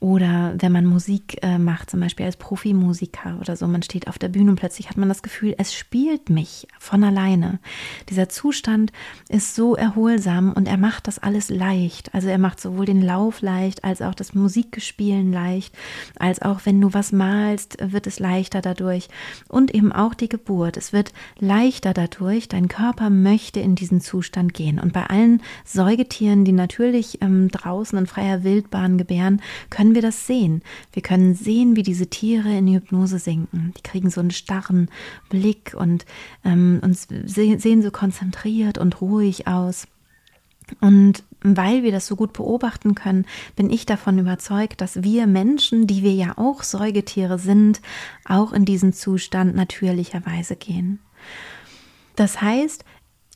Oder 0.00 0.54
wenn 0.58 0.72
man 0.72 0.84
Musik 0.84 1.38
äh, 1.42 1.58
macht, 1.58 1.90
zum 1.90 2.00
Beispiel 2.00 2.26
als 2.26 2.36
Profimusiker 2.36 3.38
oder 3.40 3.54
so, 3.54 3.68
man 3.68 3.84
steht 3.84 4.08
auf 4.08 4.18
der 4.18 4.28
Bühne 4.28 4.50
und 4.50 4.56
plötzlich 4.56 4.90
hat 4.90 4.96
man 4.96 5.08
das 5.08 5.22
Gefühl, 5.22 5.54
es 5.58 5.74
spielt 5.74 6.28
mich 6.28 6.66
von 6.80 7.04
alleine. 7.04 7.60
Dieser 8.10 8.28
Zustand 8.28 8.90
ist 9.28 9.54
so 9.54 9.76
erholsam 9.76 10.52
und 10.52 10.66
er 10.66 10.76
macht 10.76 11.06
das 11.06 11.20
alles 11.20 11.50
leicht. 11.50 12.12
Also 12.12 12.26
er 12.26 12.38
macht 12.38 12.60
sowohl 12.60 12.86
den 12.86 13.00
Lauf 13.00 13.42
leicht, 13.42 13.84
als 13.84 14.02
auch 14.02 14.16
das 14.16 14.34
Musikgespielen 14.34 15.32
leicht, 15.32 15.72
als 16.18 16.42
auch 16.42 16.62
wenn 16.64 16.80
du 16.80 16.94
was 16.94 17.12
malst, 17.12 17.76
wird 17.80 18.08
es 18.08 18.18
leichter 18.18 18.60
dadurch. 18.60 19.08
Und 19.46 19.72
eben 19.72 19.92
auch 19.92 20.14
die 20.14 20.28
Geburt. 20.28 20.76
Es 20.76 20.92
wird 20.92 21.12
leichter 21.38 21.94
dadurch. 21.94 22.48
Dein 22.48 22.66
Körper 22.66 23.08
möchte 23.08 23.60
in 23.60 23.76
diesen 23.76 24.00
Zustand 24.00 24.52
gehen. 24.52 24.80
Und 24.80 24.92
bei 24.92 25.11
allen 25.12 25.42
Säugetieren, 25.64 26.44
die 26.44 26.52
natürlich 26.52 27.20
ähm, 27.20 27.48
draußen 27.48 27.98
in 27.98 28.06
freier 28.06 28.42
Wildbahn 28.42 28.98
gebären, 28.98 29.42
können 29.70 29.94
wir 29.94 30.02
das 30.02 30.26
sehen. 30.26 30.62
Wir 30.92 31.02
können 31.02 31.34
sehen, 31.34 31.76
wie 31.76 31.82
diese 31.82 32.08
Tiere 32.08 32.56
in 32.56 32.66
die 32.66 32.76
Hypnose 32.76 33.18
sinken. 33.18 33.74
Die 33.76 33.82
kriegen 33.82 34.10
so 34.10 34.20
einen 34.20 34.30
starren 34.30 34.88
Blick 35.28 35.74
und, 35.76 36.06
ähm, 36.44 36.80
und 36.82 36.96
sehen 36.96 37.82
so 37.82 37.90
konzentriert 37.90 38.78
und 38.78 39.00
ruhig 39.00 39.46
aus. 39.46 39.86
Und 40.80 41.24
weil 41.42 41.82
wir 41.82 41.92
das 41.92 42.06
so 42.06 42.16
gut 42.16 42.32
beobachten 42.32 42.94
können, 42.94 43.26
bin 43.56 43.68
ich 43.68 43.84
davon 43.84 44.18
überzeugt, 44.18 44.80
dass 44.80 45.02
wir 45.02 45.26
Menschen, 45.26 45.86
die 45.86 46.02
wir 46.02 46.12
ja 46.14 46.38
auch 46.38 46.62
Säugetiere 46.62 47.38
sind, 47.38 47.80
auch 48.24 48.52
in 48.52 48.64
diesen 48.64 48.92
Zustand 48.92 49.54
natürlicherweise 49.54 50.56
gehen. 50.56 51.00
Das 52.16 52.40
heißt, 52.40 52.84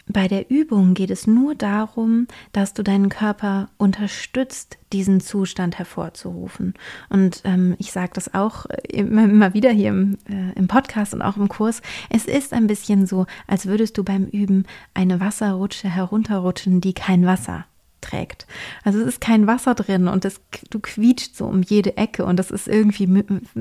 bei 0.08 0.28
der 0.28 0.50
Übung 0.50 0.94
geht 0.94 1.10
es 1.10 1.26
nur 1.26 1.54
darum, 1.54 2.28
dass 2.52 2.74
du 2.74 2.82
deinen 2.84 3.08
Körper 3.08 3.68
unterstützt, 3.76 4.78
diesen 4.92 5.20
Zustand 5.20 5.78
hervorzurufen. 5.78 6.74
Und 7.08 7.42
ähm, 7.44 7.74
ich 7.78 7.90
sage 7.90 8.12
das 8.14 8.32
auch 8.32 8.66
immer, 8.88 9.24
immer 9.24 9.52
wieder 9.52 9.70
hier 9.70 9.88
im, 9.90 10.18
äh, 10.28 10.52
im 10.54 10.68
Podcast 10.68 11.12
und 11.12 11.22
auch 11.22 11.36
im 11.36 11.48
Kurs. 11.48 11.82
Es 12.08 12.24
ist 12.24 12.52
ein 12.52 12.68
bisschen 12.68 13.06
so, 13.06 13.26
als 13.48 13.66
würdest 13.66 13.98
du 13.98 14.04
beim 14.04 14.26
Üben 14.26 14.64
eine 14.94 15.18
Wasserrutsche 15.18 15.88
herunterrutschen, 15.88 16.80
die 16.80 16.94
kein 16.94 17.26
Wasser 17.26 17.66
trägt. 18.06 18.46
Also 18.84 19.00
es 19.00 19.06
ist 19.06 19.20
kein 19.20 19.46
Wasser 19.46 19.74
drin 19.74 20.08
und 20.08 20.24
es, 20.24 20.40
du 20.70 20.78
quietscht 20.80 21.36
so 21.36 21.46
um 21.46 21.62
jede 21.62 21.96
Ecke 21.96 22.24
und 22.24 22.36
das 22.36 22.50
ist 22.50 22.68
irgendwie 22.68 23.08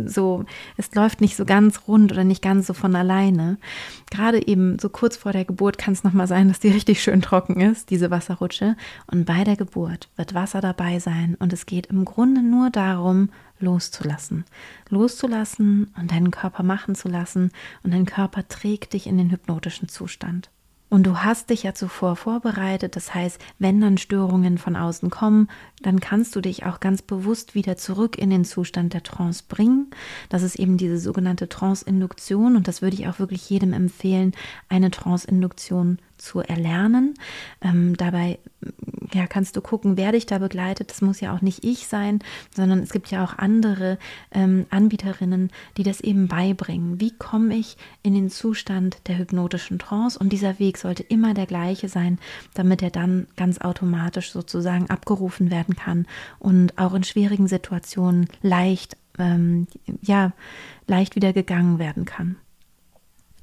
so, 0.05 0.45
es 0.77 0.93
läuft 0.93 1.21
nicht 1.21 1.35
so 1.35 1.45
ganz 1.45 1.87
rund 1.87 2.11
oder 2.11 2.23
nicht 2.23 2.41
ganz 2.41 2.67
so 2.67 2.73
von 2.73 2.95
alleine. 2.95 3.57
Gerade 4.11 4.45
eben 4.47 4.77
so 4.79 4.89
kurz 4.89 5.17
vor 5.17 5.31
der 5.31 5.45
Geburt 5.45 5.77
kann 5.77 5.93
es 5.93 6.03
nochmal 6.03 6.27
sein, 6.27 6.47
dass 6.47 6.59
die 6.59 6.69
richtig 6.75 7.01
schön 7.01 7.21
trocken 7.21 7.59
ist, 7.59 7.89
diese 7.89 8.11
Wasserrutsche. 8.11 8.75
Und 9.07 9.25
bei 9.25 9.43
der 9.43 9.55
Geburt 9.55 10.09
wird 10.15 10.33
Wasser 10.33 10.61
dabei 10.61 10.99
sein 10.99 11.35
und 11.39 11.53
es 11.53 11.65
geht 11.65 11.87
im 11.87 12.05
Grunde 12.05 12.41
nur 12.41 12.69
darum, 12.69 13.29
loszulassen. 13.59 14.43
Loszulassen 14.89 15.93
und 15.97 16.11
deinen 16.11 16.31
Körper 16.31 16.63
machen 16.63 16.93
zu 16.93 17.07
lassen 17.07 17.51
und 17.83 17.93
dein 17.93 18.05
Körper 18.05 18.47
trägt 18.47 18.93
dich 18.93 19.07
in 19.07 19.17
den 19.17 19.31
hypnotischen 19.31 19.87
Zustand. 19.87 20.49
Und 20.95 21.03
du 21.03 21.17
hast 21.17 21.49
dich 21.49 21.63
ja 21.63 21.73
zuvor 21.73 22.15
vorbereitet. 22.15 22.95
Das 22.95 23.13
heißt, 23.13 23.37
wenn 23.59 23.81
dann 23.81 23.97
Störungen 23.97 24.57
von 24.57 24.77
außen 24.77 25.09
kommen, 25.09 25.49
dann 25.81 25.99
kannst 25.99 26.37
du 26.37 26.39
dich 26.39 26.65
auch 26.65 26.79
ganz 26.79 27.01
bewusst 27.01 27.53
wieder 27.53 27.75
zurück 27.75 28.17
in 28.17 28.29
den 28.29 28.45
Zustand 28.45 28.93
der 28.93 29.03
Trance 29.03 29.43
bringen. 29.45 29.89
Das 30.29 30.41
ist 30.41 30.55
eben 30.55 30.77
diese 30.77 30.97
sogenannte 30.97 31.49
Trance-Induktion. 31.49 32.55
Und 32.55 32.69
das 32.69 32.81
würde 32.81 32.95
ich 32.95 33.09
auch 33.09 33.19
wirklich 33.19 33.49
jedem 33.49 33.73
empfehlen, 33.73 34.31
eine 34.69 34.89
Trance-Induktion 34.89 35.99
zu 36.25 36.39
erlernen. 36.39 37.13
Ähm, 37.61 37.95
dabei 37.95 38.39
ja, 39.13 39.27
kannst 39.27 39.55
du 39.55 39.61
gucken, 39.61 39.97
wer 39.97 40.11
dich 40.11 40.25
da 40.25 40.39
begleitet. 40.39 40.89
Das 40.89 41.01
muss 41.01 41.21
ja 41.21 41.33
auch 41.33 41.41
nicht 41.41 41.63
ich 41.63 41.87
sein, 41.87 42.19
sondern 42.53 42.79
es 42.79 42.91
gibt 42.91 43.11
ja 43.11 43.23
auch 43.23 43.37
andere 43.37 43.97
ähm, 44.31 44.65
Anbieterinnen, 44.69 45.51
die 45.77 45.83
das 45.83 46.01
eben 46.01 46.27
beibringen. 46.27 46.99
Wie 46.99 47.11
komme 47.11 47.55
ich 47.55 47.77
in 48.01 48.13
den 48.13 48.29
Zustand 48.29 48.97
der 49.07 49.17
hypnotischen 49.17 49.79
Trance? 49.79 50.17
Und 50.17 50.33
dieser 50.33 50.59
Weg 50.59 50.77
sollte 50.77 51.03
immer 51.03 51.33
der 51.33 51.45
gleiche 51.45 51.87
sein, 51.87 52.19
damit 52.53 52.81
er 52.81 52.89
dann 52.89 53.27
ganz 53.35 53.59
automatisch 53.59 54.31
sozusagen 54.31 54.89
abgerufen 54.89 55.51
werden 55.51 55.75
kann 55.75 56.07
und 56.39 56.77
auch 56.77 56.93
in 56.93 57.03
schwierigen 57.03 57.47
Situationen 57.47 58.27
leicht, 58.41 58.97
ähm, 59.19 59.67
ja, 60.01 60.33
leicht 60.87 61.15
wieder 61.15 61.33
gegangen 61.33 61.79
werden 61.79 62.05
kann. 62.05 62.37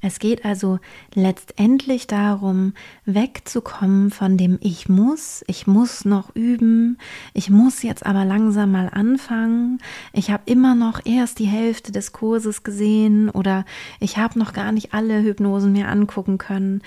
Es 0.05 0.19
geht 0.19 0.45
also 0.45 0.81
letztendlich 1.15 2.09
darum, 2.09 2.75
wegzukommen 3.05 4.11
von 4.11 4.37
dem 4.37 4.59
Ich 4.61 4.89
muss, 4.89 5.45
ich 5.47 5.69
muss 5.69 6.05
noch 6.05 6.35
üben, 6.35 6.99
ich 7.35 7.51
muss 7.51 7.85
jetzt 7.85 8.05
aber 8.05 8.25
langsam 8.25 8.73
mal 8.73 8.89
anfangen, 8.93 9.79
ich 10.13 10.33
habe 10.33 10.43
immer 10.47 10.75
noch 10.75 11.07
erst 11.07 11.39
die 11.39 11.47
Hälfte 11.47 11.93
des 11.93 12.11
Kurses 12.11 12.65
gesehen 12.65 13.31
oder 13.31 13.65
ich 14.01 14.19
habe 14.19 14.41
noch 14.41 14.53
gar 14.53 14.73
nicht 14.73 14.93
alle 14.93 15.23
Hypnosen 15.23 15.71
mir 15.71 15.87
angucken 15.87 16.37
können 16.37 16.83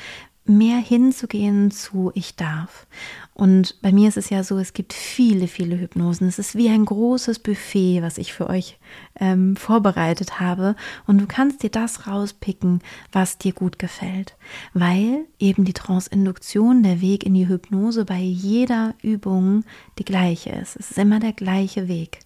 mehr 0.45 0.77
hinzugehen 0.77 1.71
zu 1.71 2.11
ich 2.13 2.35
darf. 2.35 2.87
Und 3.33 3.81
bei 3.81 3.91
mir 3.91 4.07
ist 4.07 4.17
es 4.17 4.29
ja 4.29 4.43
so, 4.43 4.57
es 4.57 4.73
gibt 4.73 4.93
viele, 4.93 5.47
viele 5.47 5.77
Hypnosen. 5.77 6.27
Es 6.27 6.39
ist 6.39 6.55
wie 6.55 6.69
ein 6.69 6.85
großes 6.85 7.39
Buffet, 7.39 8.01
was 8.01 8.17
ich 8.17 8.31
für 8.31 8.49
euch 8.49 8.77
ähm, 9.19 9.55
vorbereitet 9.55 10.39
habe. 10.39 10.75
Und 11.05 11.19
du 11.19 11.25
kannst 11.25 11.63
dir 11.63 11.69
das 11.69 12.07
rauspicken, 12.07 12.81
was 13.11 13.37
dir 13.37 13.51
gut 13.51 13.77
gefällt. 13.79 14.37
Weil 14.73 15.25
eben 15.39 15.65
die 15.65 15.73
Transinduktion, 15.73 16.83
der 16.83 17.01
Weg 17.01 17.25
in 17.25 17.33
die 17.33 17.47
Hypnose 17.47 18.05
bei 18.05 18.19
jeder 18.19 18.93
Übung 19.01 19.65
die 19.99 20.05
gleiche 20.05 20.51
ist. 20.51 20.77
Es 20.77 20.91
ist 20.91 20.97
immer 20.97 21.19
der 21.19 21.33
gleiche 21.33 21.87
Weg. 21.87 22.19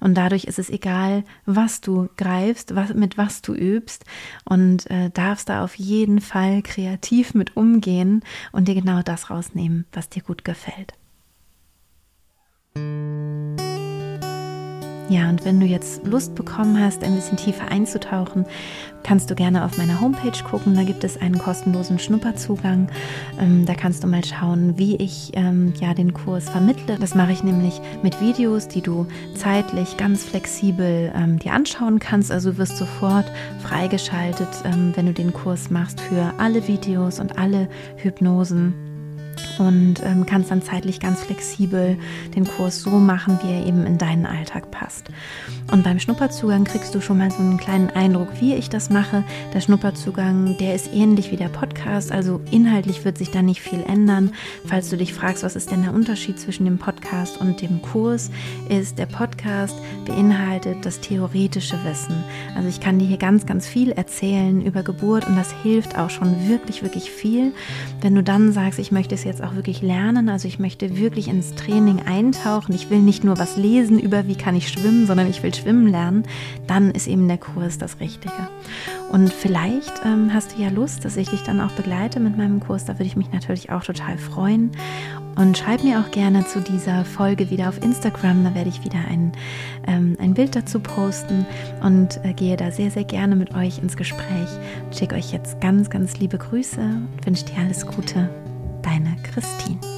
Und 0.00 0.14
dadurch 0.14 0.44
ist 0.44 0.58
es 0.58 0.70
egal, 0.70 1.24
was 1.46 1.80
du 1.80 2.08
greifst, 2.16 2.74
was, 2.74 2.94
mit 2.94 3.18
was 3.18 3.42
du 3.42 3.54
übst 3.54 4.04
und 4.44 4.90
äh, 4.90 5.10
darfst 5.10 5.48
da 5.48 5.64
auf 5.64 5.74
jeden 5.76 6.20
Fall 6.20 6.62
kreativ 6.62 7.34
mit 7.34 7.56
umgehen 7.56 8.22
und 8.52 8.68
dir 8.68 8.74
genau 8.74 9.02
das 9.02 9.30
rausnehmen, 9.30 9.86
was 9.92 10.08
dir 10.08 10.22
gut 10.22 10.44
gefällt. 10.44 10.94
Ja, 15.10 15.30
und 15.30 15.46
wenn 15.46 15.58
du 15.58 15.64
jetzt 15.64 16.04
Lust 16.04 16.34
bekommen 16.34 16.78
hast, 16.78 17.02
ein 17.02 17.14
bisschen 17.14 17.38
tiefer 17.38 17.70
einzutauchen, 17.70 18.44
kannst 19.02 19.30
du 19.30 19.34
gerne 19.34 19.64
auf 19.64 19.78
meiner 19.78 20.02
Homepage 20.02 20.38
gucken. 20.44 20.74
Da 20.74 20.82
gibt 20.82 21.02
es 21.02 21.18
einen 21.18 21.38
kostenlosen 21.38 21.98
Schnupperzugang. 21.98 22.90
Ähm, 23.40 23.64
da 23.64 23.74
kannst 23.74 24.04
du 24.04 24.06
mal 24.06 24.22
schauen, 24.22 24.76
wie 24.76 24.96
ich 24.96 25.30
ähm, 25.32 25.72
ja 25.80 25.94
den 25.94 26.12
Kurs 26.12 26.50
vermittle. 26.50 26.98
Das 27.00 27.14
mache 27.14 27.32
ich 27.32 27.42
nämlich 27.42 27.80
mit 28.02 28.20
Videos, 28.20 28.68
die 28.68 28.82
du 28.82 29.06
zeitlich 29.34 29.96
ganz 29.96 30.24
flexibel 30.24 31.10
ähm, 31.14 31.38
dir 31.38 31.54
anschauen 31.54 32.00
kannst. 32.00 32.30
Also 32.30 32.52
du 32.52 32.58
wirst 32.58 32.76
sofort 32.76 33.32
freigeschaltet, 33.62 34.48
ähm, 34.66 34.92
wenn 34.94 35.06
du 35.06 35.14
den 35.14 35.32
Kurs 35.32 35.70
machst 35.70 36.02
für 36.02 36.34
alle 36.36 36.68
Videos 36.68 37.18
und 37.18 37.38
alle 37.38 37.68
Hypnosen 37.96 38.74
und 39.58 40.02
ähm, 40.04 40.26
kannst 40.26 40.50
dann 40.50 40.62
zeitlich 40.62 41.00
ganz 41.00 41.20
flexibel 41.20 41.96
den 42.34 42.46
Kurs 42.46 42.82
so 42.82 42.90
machen, 42.90 43.38
wie 43.42 43.52
er 43.52 43.66
eben 43.66 43.86
in 43.86 43.98
deinen 43.98 44.26
Alltag 44.26 44.70
passt. 44.70 45.08
Und 45.70 45.84
beim 45.84 45.98
Schnupperzugang 45.98 46.64
kriegst 46.64 46.94
du 46.94 47.00
schon 47.00 47.18
mal 47.18 47.30
so 47.30 47.38
einen 47.38 47.58
kleinen 47.58 47.90
Eindruck, 47.90 48.28
wie 48.40 48.54
ich 48.54 48.70
das 48.70 48.90
mache. 48.90 49.24
Der 49.52 49.60
Schnupperzugang, 49.60 50.56
der 50.58 50.74
ist 50.74 50.92
ähnlich 50.92 51.30
wie 51.30 51.36
der 51.36 51.48
Podcast, 51.48 52.10
also 52.10 52.40
inhaltlich 52.50 53.04
wird 53.04 53.18
sich 53.18 53.30
da 53.30 53.42
nicht 53.42 53.60
viel 53.60 53.82
ändern. 53.82 54.32
Falls 54.64 54.88
du 54.88 54.96
dich 54.96 55.12
fragst, 55.12 55.42
was 55.42 55.56
ist 55.56 55.70
denn 55.70 55.82
der 55.82 55.94
Unterschied 55.94 56.38
zwischen 56.38 56.64
dem 56.64 56.78
Podcast 56.78 57.38
und 57.38 57.60
dem 57.60 57.82
Kurs, 57.82 58.30
ist 58.68 58.98
der 58.98 59.06
Podcast 59.06 59.76
beinhaltet 60.06 60.84
das 60.84 61.00
theoretische 61.00 61.78
Wissen. 61.84 62.24
Also 62.56 62.68
ich 62.68 62.80
kann 62.80 62.98
dir 62.98 63.06
hier 63.06 63.18
ganz, 63.18 63.46
ganz 63.46 63.66
viel 63.66 63.92
erzählen 63.92 64.62
über 64.62 64.82
Geburt 64.82 65.26
und 65.26 65.36
das 65.36 65.52
hilft 65.62 65.98
auch 65.98 66.10
schon 66.10 66.48
wirklich, 66.48 66.82
wirklich 66.82 67.10
viel. 67.10 67.52
Wenn 68.00 68.14
du 68.14 68.22
dann 68.22 68.52
sagst, 68.52 68.78
ich 68.78 68.92
möchte 68.92 69.14
es 69.14 69.24
jetzt 69.24 69.42
auch 69.48 69.54
wirklich 69.54 69.82
lernen, 69.82 70.28
also 70.28 70.46
ich 70.46 70.58
möchte 70.58 70.96
wirklich 70.96 71.28
ins 71.28 71.54
Training 71.54 72.02
eintauchen, 72.06 72.74
ich 72.74 72.90
will 72.90 73.00
nicht 73.00 73.24
nur 73.24 73.38
was 73.38 73.56
lesen 73.56 73.98
über, 73.98 74.26
wie 74.26 74.36
kann 74.36 74.54
ich 74.54 74.68
schwimmen, 74.68 75.06
sondern 75.06 75.28
ich 75.28 75.42
will 75.42 75.54
schwimmen 75.54 75.86
lernen, 75.86 76.24
dann 76.66 76.90
ist 76.90 77.06
eben 77.06 77.26
der 77.28 77.38
Kurs 77.38 77.78
das 77.78 78.00
Richtige. 78.00 78.48
Und 79.10 79.32
vielleicht 79.32 79.92
ähm, 80.04 80.32
hast 80.34 80.56
du 80.56 80.62
ja 80.62 80.68
Lust, 80.68 81.04
dass 81.04 81.16
ich 81.16 81.28
dich 81.28 81.42
dann 81.42 81.60
auch 81.60 81.72
begleite 81.72 82.20
mit 82.20 82.36
meinem 82.36 82.60
Kurs. 82.60 82.84
Da 82.84 82.94
würde 82.94 83.06
ich 83.06 83.16
mich 83.16 83.32
natürlich 83.32 83.70
auch 83.70 83.82
total 83.82 84.18
freuen. 84.18 84.70
Und 85.36 85.56
schreib 85.56 85.84
mir 85.84 86.00
auch 86.00 86.10
gerne 86.10 86.44
zu 86.44 86.60
dieser 86.60 87.04
Folge 87.04 87.48
wieder 87.48 87.68
auf 87.68 87.82
Instagram. 87.82 88.44
Da 88.44 88.54
werde 88.54 88.68
ich 88.68 88.84
wieder 88.84 88.98
ein, 89.08 89.32
ähm, 89.86 90.16
ein 90.20 90.34
Bild 90.34 90.56
dazu 90.56 90.80
posten 90.80 91.46
und 91.82 92.20
äh, 92.24 92.32
gehe 92.34 92.56
da 92.56 92.70
sehr, 92.70 92.90
sehr 92.90 93.04
gerne 93.04 93.36
mit 93.36 93.54
euch 93.54 93.78
ins 93.78 93.96
Gespräch. 93.96 94.48
Schicke 94.90 95.14
euch 95.14 95.32
jetzt 95.32 95.60
ganz, 95.60 95.90
ganz 95.90 96.18
liebe 96.18 96.38
Grüße 96.38 96.80
und 96.80 97.24
wünsche 97.26 97.44
dir 97.44 97.58
alles 97.60 97.86
Gute. 97.86 98.28
Deine 98.98 99.16
Christine. 99.22 99.97